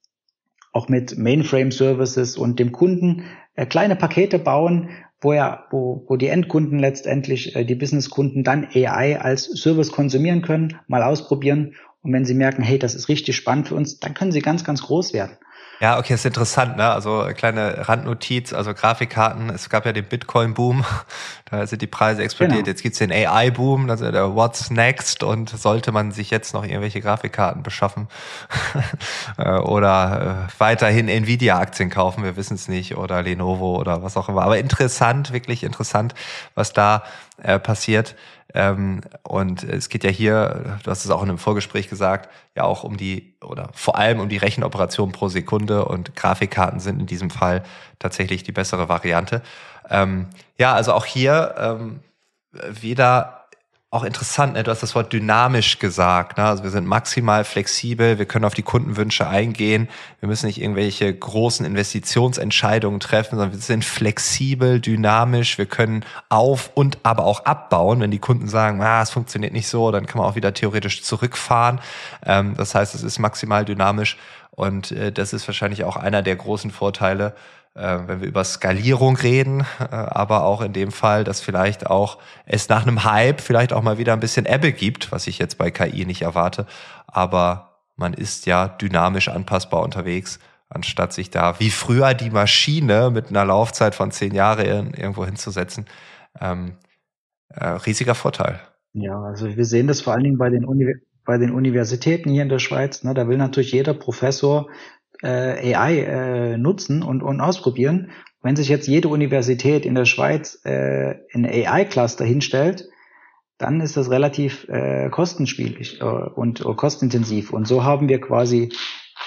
auch 0.72 0.88
mit 0.88 1.16
Mainframe-Services 1.16 2.36
und 2.36 2.58
dem 2.60 2.70
Kunden 2.70 3.24
äh, 3.54 3.64
kleine 3.64 3.96
Pakete 3.96 4.38
bauen, 4.38 4.90
wo, 5.20 5.32
er, 5.32 5.64
wo, 5.70 6.04
wo 6.06 6.16
die 6.16 6.28
Endkunden 6.28 6.78
letztendlich, 6.78 7.56
äh, 7.56 7.64
die 7.64 7.74
Businesskunden 7.74 8.44
dann 8.44 8.68
AI 8.74 9.18
als 9.18 9.44
Service 9.44 9.90
konsumieren 9.90 10.42
können, 10.42 10.78
mal 10.86 11.02
ausprobieren. 11.02 11.74
Und 12.02 12.12
wenn 12.12 12.26
sie 12.26 12.34
merken, 12.34 12.62
hey, 12.62 12.78
das 12.78 12.94
ist 12.94 13.08
richtig 13.08 13.36
spannend 13.36 13.68
für 13.68 13.74
uns, 13.74 13.98
dann 13.98 14.14
können 14.14 14.32
sie 14.32 14.42
ganz, 14.42 14.64
ganz 14.64 14.82
groß 14.82 15.14
werden. 15.14 15.38
Ja, 15.78 15.98
okay, 15.98 16.14
ist 16.14 16.24
interessant, 16.24 16.78
ne? 16.78 16.90
Also 16.90 17.28
kleine 17.36 17.86
Randnotiz, 17.86 18.54
also 18.54 18.72
Grafikkarten, 18.72 19.50
es 19.50 19.68
gab 19.68 19.84
ja 19.84 19.92
den 19.92 20.06
Bitcoin-Boom, 20.06 20.84
da 21.50 21.66
sind 21.66 21.82
die 21.82 21.86
Preise 21.86 22.22
explodiert. 22.22 22.60
Genau. 22.60 22.68
Jetzt 22.68 22.82
gibt's 22.82 22.98
den 22.98 23.12
AI-Boom, 23.12 23.90
also 23.90 24.10
der 24.10 24.34
What's 24.34 24.70
Next 24.70 25.22
und 25.22 25.50
sollte 25.50 25.92
man 25.92 26.12
sich 26.12 26.30
jetzt 26.30 26.54
noch 26.54 26.64
irgendwelche 26.64 27.02
Grafikkarten 27.02 27.62
beschaffen 27.62 28.08
äh, 29.38 29.50
oder 29.58 30.48
äh, 30.48 30.52
weiterhin 30.58 31.08
Nvidia-Aktien 31.08 31.90
kaufen, 31.90 32.24
wir 32.24 32.36
wissen 32.36 32.54
es 32.54 32.68
nicht, 32.68 32.96
oder 32.96 33.22
Lenovo 33.22 33.76
oder 33.76 34.02
was 34.02 34.16
auch 34.16 34.30
immer. 34.30 34.42
Aber 34.42 34.58
interessant, 34.58 35.32
wirklich 35.32 35.62
interessant, 35.62 36.14
was 36.54 36.72
da 36.72 37.02
äh, 37.42 37.58
passiert. 37.58 38.14
Ähm, 38.54 39.02
und 39.22 39.64
es 39.64 39.88
geht 39.88 40.04
ja 40.04 40.10
hier, 40.10 40.78
du 40.82 40.90
hast 40.90 41.04
es 41.04 41.10
auch 41.10 41.22
in 41.22 41.28
einem 41.28 41.38
Vorgespräch 41.38 41.88
gesagt, 41.88 42.30
ja 42.54 42.64
auch 42.64 42.84
um 42.84 42.96
die 42.96 43.34
oder 43.44 43.70
vor 43.74 43.96
allem 43.96 44.20
um 44.20 44.28
die 44.28 44.36
Rechenoperation 44.36 45.12
pro 45.12 45.28
Sekunde 45.28 45.84
und 45.84 46.16
Grafikkarten 46.16 46.80
sind 46.80 47.00
in 47.00 47.06
diesem 47.06 47.30
Fall 47.30 47.64
tatsächlich 47.98 48.44
die 48.44 48.52
bessere 48.52 48.88
Variante. 48.88 49.42
Ähm, 49.90 50.28
ja, 50.58 50.74
also 50.74 50.92
auch 50.92 51.04
hier 51.04 51.54
ähm, 51.58 52.00
wieder 52.70 53.35
auch 53.90 54.02
interessant, 54.02 54.54
ne? 54.54 54.64
du 54.64 54.70
hast 54.72 54.82
das 54.82 54.96
Wort 54.96 55.12
dynamisch 55.12 55.78
gesagt. 55.78 56.38
Ne? 56.38 56.44
Also 56.44 56.64
wir 56.64 56.70
sind 56.70 56.86
maximal 56.86 57.44
flexibel, 57.44 58.18
wir 58.18 58.26
können 58.26 58.44
auf 58.44 58.54
die 58.54 58.62
Kundenwünsche 58.62 59.28
eingehen, 59.28 59.88
wir 60.18 60.28
müssen 60.28 60.46
nicht 60.46 60.60
irgendwelche 60.60 61.14
großen 61.14 61.64
Investitionsentscheidungen 61.64 62.98
treffen, 62.98 63.36
sondern 63.36 63.52
wir 63.52 63.60
sind 63.60 63.84
flexibel, 63.84 64.80
dynamisch, 64.80 65.56
wir 65.56 65.66
können 65.66 66.04
auf 66.28 66.72
und 66.74 66.98
aber 67.04 67.24
auch 67.24 67.44
abbauen. 67.44 68.00
Wenn 68.00 68.10
die 68.10 68.18
Kunden 68.18 68.48
sagen, 68.48 68.82
ah, 68.82 69.02
es 69.02 69.10
funktioniert 69.10 69.52
nicht 69.52 69.68
so, 69.68 69.92
dann 69.92 70.06
kann 70.06 70.18
man 70.18 70.28
auch 70.28 70.36
wieder 70.36 70.52
theoretisch 70.52 71.02
zurückfahren. 71.02 71.80
Ähm, 72.24 72.54
das 72.56 72.74
heißt, 72.74 72.94
es 72.96 73.04
ist 73.04 73.20
maximal 73.20 73.64
dynamisch 73.64 74.18
und 74.50 74.90
äh, 74.90 75.12
das 75.12 75.32
ist 75.32 75.46
wahrscheinlich 75.46 75.84
auch 75.84 75.96
einer 75.96 76.22
der 76.22 76.34
großen 76.34 76.72
Vorteile 76.72 77.34
wenn 78.06 78.20
wir 78.22 78.28
über 78.28 78.42
Skalierung 78.42 79.16
reden, 79.16 79.66
äh, 79.78 79.84
aber 79.90 80.44
auch 80.44 80.62
in 80.62 80.72
dem 80.72 80.90
Fall, 80.90 81.24
dass 81.24 81.40
vielleicht 81.40 81.86
auch 81.86 82.18
es 82.46 82.68
nach 82.68 82.86
einem 82.86 83.04
Hype 83.04 83.40
vielleicht 83.40 83.72
auch 83.72 83.82
mal 83.82 83.98
wieder 83.98 84.14
ein 84.14 84.20
bisschen 84.20 84.46
Ebbe 84.46 84.72
gibt, 84.72 85.12
was 85.12 85.26
ich 85.26 85.38
jetzt 85.38 85.58
bei 85.58 85.70
KI 85.70 86.06
nicht 86.06 86.22
erwarte. 86.22 86.66
Aber 87.06 87.76
man 87.96 88.14
ist 88.14 88.46
ja 88.46 88.68
dynamisch 88.68 89.28
anpassbar 89.28 89.82
unterwegs, 89.82 90.38
anstatt 90.68 91.12
sich 91.12 91.30
da 91.30 91.60
wie 91.60 91.70
früher 91.70 92.14
die 92.14 92.30
Maschine 92.30 93.10
mit 93.10 93.28
einer 93.28 93.44
Laufzeit 93.44 93.94
von 93.94 94.10
zehn 94.10 94.34
Jahren 94.34 94.94
irgendwo 94.94 95.26
hinzusetzen. 95.26 95.86
Ähm, 96.40 96.76
äh, 97.50 97.66
riesiger 97.66 98.14
Vorteil. 98.14 98.60
Ja, 98.92 99.20
also 99.20 99.54
wir 99.54 99.64
sehen 99.66 99.86
das 99.86 100.00
vor 100.00 100.14
allen 100.14 100.24
Dingen 100.24 100.38
bei 100.38 100.48
den, 100.48 100.64
Uni 100.64 100.94
bei 101.26 101.36
den 101.36 101.50
Universitäten 101.50 102.30
hier 102.30 102.42
in 102.42 102.48
der 102.48 102.58
Schweiz. 102.58 103.02
Ne, 103.04 103.12
da 103.12 103.28
will 103.28 103.36
natürlich 103.36 103.72
jeder 103.72 103.92
Professor 103.92 104.68
äh, 105.22 105.74
AI 105.74 106.00
äh, 106.00 106.58
nutzen 106.58 107.02
und, 107.02 107.22
und 107.22 107.40
ausprobieren. 107.40 108.10
Wenn 108.42 108.56
sich 108.56 108.68
jetzt 108.68 108.86
jede 108.86 109.08
Universität 109.08 109.84
in 109.86 109.94
der 109.94 110.04
Schweiz 110.04 110.60
äh, 110.64 111.16
ein 111.34 111.44
AI-Cluster 111.44 112.24
hinstellt, 112.24 112.88
dann 113.58 113.80
ist 113.80 113.96
das 113.96 114.10
relativ 114.10 114.68
äh, 114.68 115.08
kostenspielig 115.10 116.00
äh, 116.00 116.04
und 116.04 116.60
äh, 116.60 116.74
kostenintensiv. 116.74 117.52
Und 117.52 117.66
so 117.66 117.84
haben 117.84 118.08
wir 118.08 118.20
quasi 118.20 118.70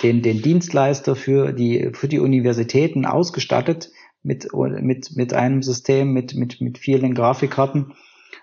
den, 0.03 0.21
den 0.21 0.41
Dienstleister 0.41 1.15
für 1.15 1.51
die, 1.51 1.89
für 1.93 2.07
die 2.07 2.19
Universitäten 2.19 3.05
ausgestattet 3.05 3.89
mit, 4.21 4.47
mit, 4.53 5.15
mit 5.15 5.33
einem 5.33 5.63
System, 5.63 6.13
mit, 6.13 6.35
mit, 6.35 6.61
mit 6.61 6.77
vielen 6.77 7.15
Grafikkarten, 7.15 7.93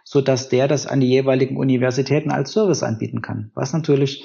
so 0.04 0.20
dass 0.20 0.48
der 0.48 0.68
das 0.68 0.86
an 0.86 1.00
die 1.00 1.08
jeweiligen 1.08 1.56
Universitäten 1.56 2.30
als 2.30 2.52
Service 2.52 2.82
anbieten 2.82 3.22
kann. 3.22 3.50
Was 3.54 3.72
natürlich 3.72 4.24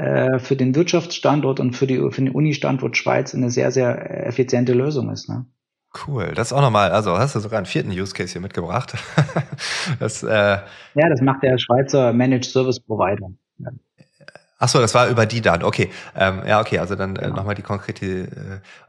äh, 0.00 0.38
für 0.38 0.56
den 0.56 0.74
Wirtschaftsstandort 0.74 1.60
und 1.60 1.76
für, 1.76 1.86
die, 1.86 1.98
für 2.10 2.22
den 2.22 2.30
Uni-Standort 2.30 2.96
Schweiz 2.96 3.34
eine 3.34 3.50
sehr, 3.50 3.70
sehr 3.70 4.26
effiziente 4.26 4.72
Lösung 4.72 5.10
ist. 5.10 5.28
Ne? 5.28 5.44
Cool, 6.06 6.32
das 6.34 6.54
auch 6.54 6.62
nochmal, 6.62 6.90
also 6.92 7.18
hast 7.18 7.34
du 7.34 7.40
sogar 7.40 7.58
einen 7.58 7.66
vierten 7.66 7.90
Use 7.90 8.14
Case 8.14 8.32
hier 8.32 8.40
mitgebracht. 8.40 8.94
das, 9.98 10.22
äh, 10.22 10.28
ja, 10.94 11.08
das 11.08 11.20
macht 11.20 11.42
der 11.42 11.58
Schweizer 11.58 12.14
Managed 12.14 12.46
Service 12.46 12.80
Provider. 12.80 13.30
Ach 14.62 14.68
so, 14.68 14.78
das 14.78 14.92
war 14.94 15.08
über 15.08 15.24
die 15.24 15.40
dann. 15.40 15.62
Okay, 15.62 15.90
ähm, 16.14 16.42
ja, 16.46 16.60
okay, 16.60 16.78
also 16.80 16.94
dann 16.94 17.16
äh, 17.16 17.22
genau. 17.22 17.36
nochmal 17.36 17.54
die 17.54 17.62
konkrete. 17.62 18.06
Äh, 18.06 18.26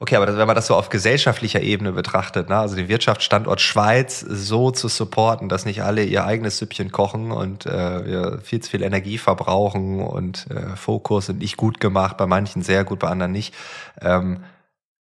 okay, 0.02 0.18
aber 0.18 0.26
das, 0.26 0.36
wenn 0.36 0.46
man 0.46 0.56
das 0.56 0.68
so 0.68 0.76
auf 0.76 0.90
gesellschaftlicher 0.90 1.62
Ebene 1.62 1.94
betrachtet, 1.94 2.50
ne, 2.50 2.58
also 2.58 2.76
den 2.76 2.90
Wirtschaftsstandort 2.90 3.62
Schweiz 3.62 4.20
so 4.20 4.72
zu 4.72 4.90
supporten, 4.90 5.48
dass 5.48 5.64
nicht 5.64 5.82
alle 5.82 6.04
ihr 6.04 6.26
eigenes 6.26 6.58
Süppchen 6.58 6.92
kochen 6.92 7.32
und 7.32 7.66
äh, 7.68 8.06
wir 8.06 8.40
viel 8.44 8.60
zu 8.60 8.70
viel 8.70 8.84
Energie 8.84 9.18
verbrauchen 9.18 10.02
und 10.02 10.46
äh, 10.52 10.76
Fokus 10.76 11.28
sind 11.28 11.40
nicht 11.40 11.56
gut 11.56 11.80
gemacht, 11.80 12.18
bei 12.18 12.26
manchen 12.26 12.64
sehr 12.64 12.84
gut, 12.84 13.00
bei 13.00 13.08
anderen 13.08 13.32
nicht. 13.32 13.54
Ähm, 14.02 14.44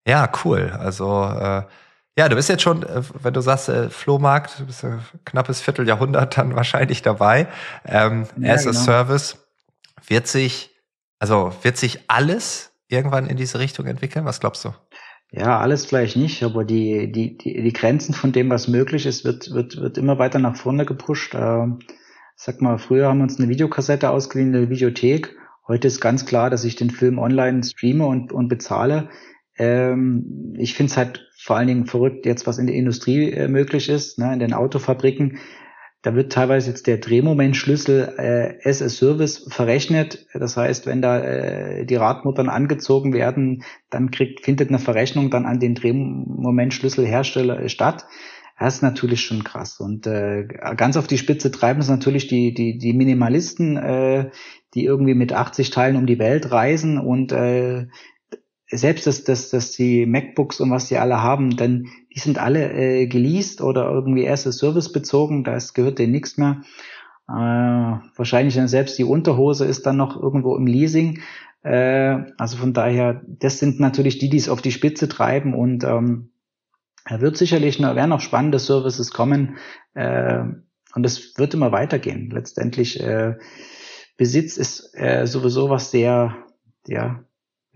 ja, 0.06 0.30
cool. 0.44 0.78
Also 0.78 1.24
äh, 1.24 1.64
ja, 2.18 2.28
du 2.28 2.36
bist 2.36 2.50
jetzt 2.50 2.64
schon, 2.64 2.84
äh, 2.84 3.04
wenn 3.22 3.34
du 3.34 3.40
sagst 3.40 3.70
äh, 3.70 3.90
Flohmarkt, 3.90 4.60
du 4.60 4.66
bist 4.66 4.84
ein 4.84 5.00
knappes 5.24 5.62
Vierteljahrhundert 5.62 6.38
dann 6.38 6.58
wahrscheinlich 6.58 7.04
dabei. 7.04 7.48
Ähm, 7.86 8.28
ja, 8.36 8.54
as 8.54 8.66
genau. 8.66 8.78
a 8.78 8.84
Service 8.84 9.47
wird 10.06 10.28
sich, 10.28 10.72
also 11.20 11.54
wird 11.64 11.78
sich 11.78 12.00
alles 12.08 12.72
irgendwann 12.88 13.28
in 13.28 13.38
diese 13.38 13.60
Richtung 13.60 13.86
entwickeln? 13.86 14.26
Was 14.26 14.40
glaubst 14.40 14.66
du? 14.66 14.74
Ja, 15.32 15.60
alles 15.60 15.86
vielleicht 15.86 16.16
nicht, 16.16 16.42
aber 16.44 16.64
die, 16.64 17.12
die, 17.12 17.38
die, 17.38 17.62
die 17.62 17.74
Grenzen 17.74 18.14
von 18.14 18.32
dem, 18.32 18.50
was 18.50 18.70
möglich 18.70 19.06
ist, 19.06 19.26
wird, 19.26 19.52
wird, 19.52 19.78
wird 19.78 19.98
immer 19.98 20.20
weiter 20.20 20.40
nach 20.40 20.56
vorne 20.56 20.86
gepusht. 20.86 21.36
Äh, 21.36 21.68
sag 22.36 22.62
mal, 22.62 22.78
früher 22.78 23.08
haben 23.08 23.18
wir 23.18 23.24
uns 23.24 23.40
eine 23.40 23.50
Videokassette 23.50 24.10
ausgeliehen 24.10 24.54
in 24.54 24.62
der 24.62 24.70
Videothek. 24.70 25.36
Heute 25.68 25.88
ist 25.88 26.00
ganz 26.00 26.26
klar, 26.26 26.50
dass 26.50 26.64
ich 26.64 26.78
den 26.78 26.92
Film 26.92 27.20
online 27.20 27.62
streame 27.62 28.06
und, 28.06 28.32
und 28.32 28.48
bezahle. 28.48 29.10
Ähm, 29.58 30.54
ich 30.58 30.76
finde 30.76 30.92
es 30.92 30.98
halt 30.98 31.28
vor 31.38 31.58
allen 31.58 31.68
Dingen 31.68 31.86
verrückt 31.88 32.26
jetzt, 32.26 32.48
was 32.48 32.58
in 32.58 32.68
der 32.68 32.76
Industrie 32.76 33.32
äh, 33.32 33.50
möglich 33.50 33.90
ist, 33.90 34.18
ne, 34.20 34.32
in 34.32 34.40
den 34.40 34.54
Autofabriken. 34.54 35.40
Da 36.08 36.16
wird 36.16 36.32
teilweise 36.32 36.70
jetzt 36.70 36.88
der 36.88 37.00
Drehmomentschlüssel 37.00 38.14
äh, 38.18 38.70
as 38.70 38.82
a 38.82 38.88
Service 38.88 39.46
verrechnet. 39.50 40.26
Das 40.34 40.56
heißt, 40.56 40.86
wenn 40.86 41.02
da 41.02 41.20
äh, 41.20 41.86
die 41.86 41.96
Radmuttern 41.96 42.48
angezogen 42.48 43.12
werden, 43.12 43.66
dann 43.90 44.10
kriegt, 44.10 44.46
findet 44.46 44.70
eine 44.70 44.80
Verrechnung 44.80 45.30
dann 45.32 45.46
an 45.46 45.60
den 45.60 45.76
Drehmomentschlüsselhersteller 45.76 47.68
statt. 47.68 48.06
Das 48.58 48.76
ist 48.76 48.84
natürlich 48.84 49.20
schon 49.20 49.44
krass. 49.44 49.82
Und 49.82 50.08
äh, 50.08 50.46
ganz 50.78 50.96
auf 50.96 51.08
die 51.08 51.18
Spitze 51.18 51.52
treiben 51.52 51.82
es 51.82 51.90
natürlich 51.90 52.30
die, 52.30 52.54
die, 52.54 52.78
die 52.78 52.94
Minimalisten, 52.94 53.76
äh, 53.76 54.30
die 54.76 54.86
irgendwie 54.86 55.14
mit 55.14 55.34
80 55.34 55.72
Teilen 55.72 55.98
um 55.98 56.06
die 56.06 56.20
Welt 56.20 56.54
reisen 56.54 57.00
und 57.00 57.34
äh, 57.34 57.88
selbst 58.70 59.08
dass, 59.08 59.24
dass, 59.24 59.50
dass 59.50 59.72
die 59.72 60.06
MacBooks 60.06 60.60
und 60.60 60.72
was 60.72 60.88
die 60.88 60.98
alle 60.98 61.22
haben, 61.22 61.56
dann 61.56 61.88
die 62.14 62.20
sind 62.20 62.38
alle 62.38 62.74
äh, 62.74 63.08
geleast 63.08 63.62
oder 63.62 63.90
irgendwie 63.90 64.24
erst 64.24 64.52
Service 64.52 64.92
bezogen, 64.92 65.44
das 65.44 65.74
gehört 65.74 66.00
denen 66.00 66.12
nichts 66.12 66.38
mehr. 66.38 66.62
Äh, 67.30 67.34
wahrscheinlich 67.34 68.56
dann 68.56 68.68
selbst 68.68 68.98
die 68.98 69.04
Unterhose 69.04 69.66
ist 69.66 69.86
dann 69.86 69.98
noch 69.98 70.22
irgendwo 70.22 70.56
im 70.56 70.68
Leasing. 70.68 71.22
Äh, 71.64 72.18
also 72.38 72.58
von 72.58 72.74
daher, 72.74 73.22
das 73.28 73.60
sind 73.60 73.80
natürlich 73.80 74.18
die, 74.18 74.30
die 74.30 74.38
es 74.38 74.50
auf 74.50 74.62
die 74.62 74.72
Spitze 74.72 75.08
treiben 75.08 75.54
und 75.54 75.84
ähm, 75.84 76.32
er 77.06 77.22
wird 77.22 77.38
sicherlich 77.38 77.80
noch, 77.80 77.96
werden 77.96 78.10
noch 78.10 78.22
spannende 78.22 78.60
Services 78.60 79.12
kommen 79.12 79.58
äh, 79.94 80.44
und 80.94 81.06
es 81.06 81.38
wird 81.38 81.54
immer 81.54 81.72
weitergehen. 81.72 82.30
Letztendlich 82.32 83.00
äh, 83.02 83.36
Besitz 84.18 84.58
ist 84.58 84.94
äh, 84.96 85.26
sowieso 85.26 85.70
was 85.70 85.92
sehr, 85.92 86.36
ja, 86.88 87.24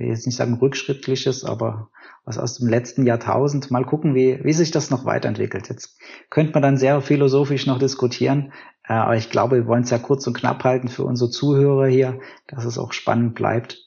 will 0.01 0.09
jetzt 0.09 0.25
nicht 0.25 0.35
sagen 0.35 0.55
rückschrittliches, 0.55 1.45
aber 1.45 1.89
was 2.25 2.37
aus 2.37 2.57
dem 2.57 2.67
letzten 2.67 3.05
Jahrtausend. 3.05 3.71
Mal 3.71 3.85
gucken, 3.85 4.15
wie, 4.15 4.39
wie 4.43 4.53
sich 4.53 4.71
das 4.71 4.89
noch 4.89 5.05
weiterentwickelt. 5.05 5.69
Jetzt 5.69 5.97
könnte 6.29 6.53
man 6.53 6.61
dann 6.61 6.77
sehr 6.77 7.01
philosophisch 7.01 7.65
noch 7.65 7.79
diskutieren, 7.79 8.53
äh, 8.87 8.93
aber 8.93 9.15
ich 9.15 9.29
glaube, 9.29 9.57
wir 9.57 9.67
wollen 9.67 9.83
es 9.83 9.89
ja 9.89 9.97
kurz 9.97 10.27
und 10.27 10.33
knapp 10.33 10.63
halten 10.63 10.87
für 10.87 11.03
unsere 11.03 11.29
Zuhörer 11.29 11.87
hier, 11.87 12.19
dass 12.47 12.65
es 12.65 12.77
auch 12.77 12.93
spannend 12.93 13.35
bleibt. 13.35 13.77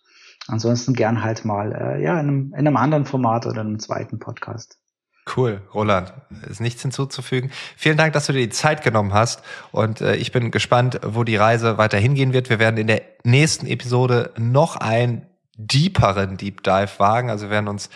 Ansonsten 0.47 0.95
gern 0.95 1.23
halt 1.23 1.45
mal 1.45 1.73
äh, 1.73 2.03
ja 2.03 2.21
in 2.21 2.29
einem, 2.29 2.47
in 2.53 2.67
einem 2.67 2.77
anderen 2.77 3.07
Format 3.07 3.47
oder 3.47 3.61
einem 3.61 3.79
zweiten 3.79 4.19
Podcast. 4.19 4.79
Cool, 5.37 5.63
Roland. 5.73 6.13
Ist 6.51 6.61
nichts 6.61 6.83
hinzuzufügen. 6.83 7.51
Vielen 7.77 7.97
Dank, 7.97 8.13
dass 8.13 8.27
du 8.27 8.35
dir 8.35 8.41
die 8.41 8.51
Zeit 8.51 8.83
genommen 8.83 9.15
hast. 9.15 9.43
Und 9.73 10.03
äh, 10.03 10.17
ich 10.17 10.33
bin 10.33 10.51
gespannt, 10.51 11.01
wo 11.03 11.25
die 11.25 11.37
Reise 11.37 11.79
weiter 11.79 11.97
hingehen 11.97 12.35
wird. 12.35 12.51
Wir 12.51 12.59
werden 12.59 12.77
in 12.77 12.89
der 12.89 13.01
nächsten 13.25 13.67
Episode 13.67 14.33
noch 14.37 14.77
ein 14.77 15.27
deeperen 15.57 16.37
Deep 16.37 16.63
Dive 16.63 16.91
wagen. 16.99 17.31
Also 17.31 17.47
wir 17.47 17.51
werden 17.51 17.69
uns 17.69 17.89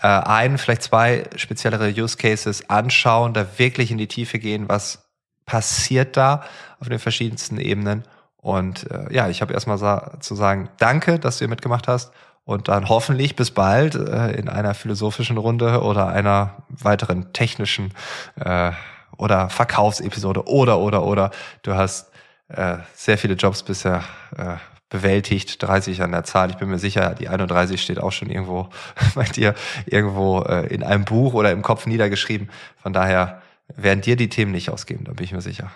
äh, 0.00 0.06
ein, 0.06 0.58
vielleicht 0.58 0.82
zwei 0.82 1.24
speziellere 1.36 1.88
Use 1.88 2.16
Cases 2.16 2.68
anschauen, 2.68 3.34
da 3.34 3.46
wirklich 3.58 3.90
in 3.90 3.98
die 3.98 4.08
Tiefe 4.08 4.38
gehen, 4.38 4.68
was 4.68 5.10
passiert 5.46 6.16
da 6.16 6.44
auf 6.80 6.88
den 6.88 6.98
verschiedensten 6.98 7.58
Ebenen. 7.58 8.04
Und 8.36 8.90
äh, 8.90 9.12
ja, 9.12 9.28
ich 9.28 9.42
habe 9.42 9.52
erstmal 9.52 9.78
sa 9.78 10.18
zu 10.20 10.34
sagen, 10.34 10.68
danke, 10.78 11.18
dass 11.18 11.36
du 11.38 11.44
hier 11.44 11.48
mitgemacht 11.48 11.88
hast. 11.88 12.12
Und 12.44 12.66
dann 12.66 12.88
hoffentlich 12.88 13.36
bis 13.36 13.52
bald 13.52 13.94
äh, 13.94 14.32
in 14.32 14.48
einer 14.48 14.74
philosophischen 14.74 15.36
Runde 15.36 15.82
oder 15.82 16.08
einer 16.08 16.64
weiteren 16.68 17.32
technischen 17.32 17.94
äh, 18.34 18.72
oder 19.16 19.48
Verkaufsepisode 19.48 20.48
oder 20.48 20.78
oder 20.78 21.04
oder. 21.04 21.30
Du 21.62 21.74
hast 21.74 22.10
äh, 22.48 22.78
sehr 22.94 23.16
viele 23.16 23.34
Jobs 23.34 23.62
bisher 23.62 24.02
äh, 24.36 24.56
bewältigt, 24.92 25.60
30 25.62 26.02
an 26.02 26.12
der 26.12 26.22
Zahl. 26.22 26.50
Ich 26.50 26.56
bin 26.56 26.68
mir 26.68 26.78
sicher, 26.78 27.14
die 27.14 27.28
31 27.28 27.82
steht 27.82 27.98
auch 27.98 28.12
schon 28.12 28.30
irgendwo 28.30 28.68
bei 29.14 29.24
dir 29.24 29.54
irgendwo 29.86 30.42
äh, 30.42 30.66
in 30.72 30.84
einem 30.84 31.04
Buch 31.04 31.34
oder 31.34 31.50
im 31.50 31.62
Kopf 31.62 31.86
niedergeschrieben. 31.86 32.50
Von 32.76 32.92
daher 32.92 33.42
werden 33.74 34.02
dir 34.02 34.16
die 34.16 34.28
Themen 34.28 34.52
nicht 34.52 34.70
ausgeben, 34.70 35.04
da 35.04 35.12
bin 35.12 35.24
ich 35.24 35.32
mir 35.32 35.40
sicher. 35.40 35.70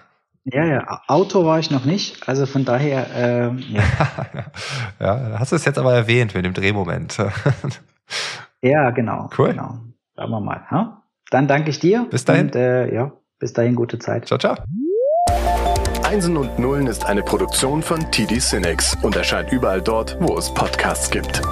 Ja, 0.44 0.64
ja, 0.64 1.00
Auto 1.08 1.44
war 1.44 1.58
ich 1.58 1.72
noch 1.72 1.84
nicht, 1.84 2.28
also 2.28 2.46
von 2.46 2.64
daher, 2.64 3.06
äh, 3.16 3.50
ja. 3.72 3.82
ja, 5.00 5.38
hast 5.40 5.50
du 5.50 5.56
es 5.56 5.64
jetzt 5.64 5.78
aber 5.78 5.92
erwähnt 5.92 6.36
mit 6.36 6.44
dem 6.44 6.54
Drehmoment. 6.54 7.18
ja, 8.62 8.90
genau. 8.90 9.28
Cool. 9.36 9.48
Genau. 9.48 9.78
Schauen 10.14 10.30
wir 10.30 10.40
mal. 10.40 10.70
Ha? 10.70 11.02
Dann 11.30 11.48
danke 11.48 11.70
ich 11.70 11.80
dir. 11.80 12.06
Bis 12.10 12.24
dahin. 12.24 12.46
Und, 12.46 12.54
äh, 12.54 12.94
ja, 12.94 13.10
bis 13.40 13.54
dahin 13.54 13.74
gute 13.74 13.98
Zeit. 13.98 14.26
Ciao, 14.26 14.38
ciao. 14.38 14.56
Einsen 16.06 16.36
und 16.36 16.56
Nullen 16.56 16.86
ist 16.86 17.04
eine 17.04 17.24
Produktion 17.24 17.82
von 17.82 18.12
TD 18.12 18.38
Cinex 18.38 18.96
und 19.02 19.16
erscheint 19.16 19.50
überall 19.50 19.82
dort, 19.82 20.16
wo 20.20 20.38
es 20.38 20.54
Podcasts 20.54 21.10
gibt. 21.10 21.42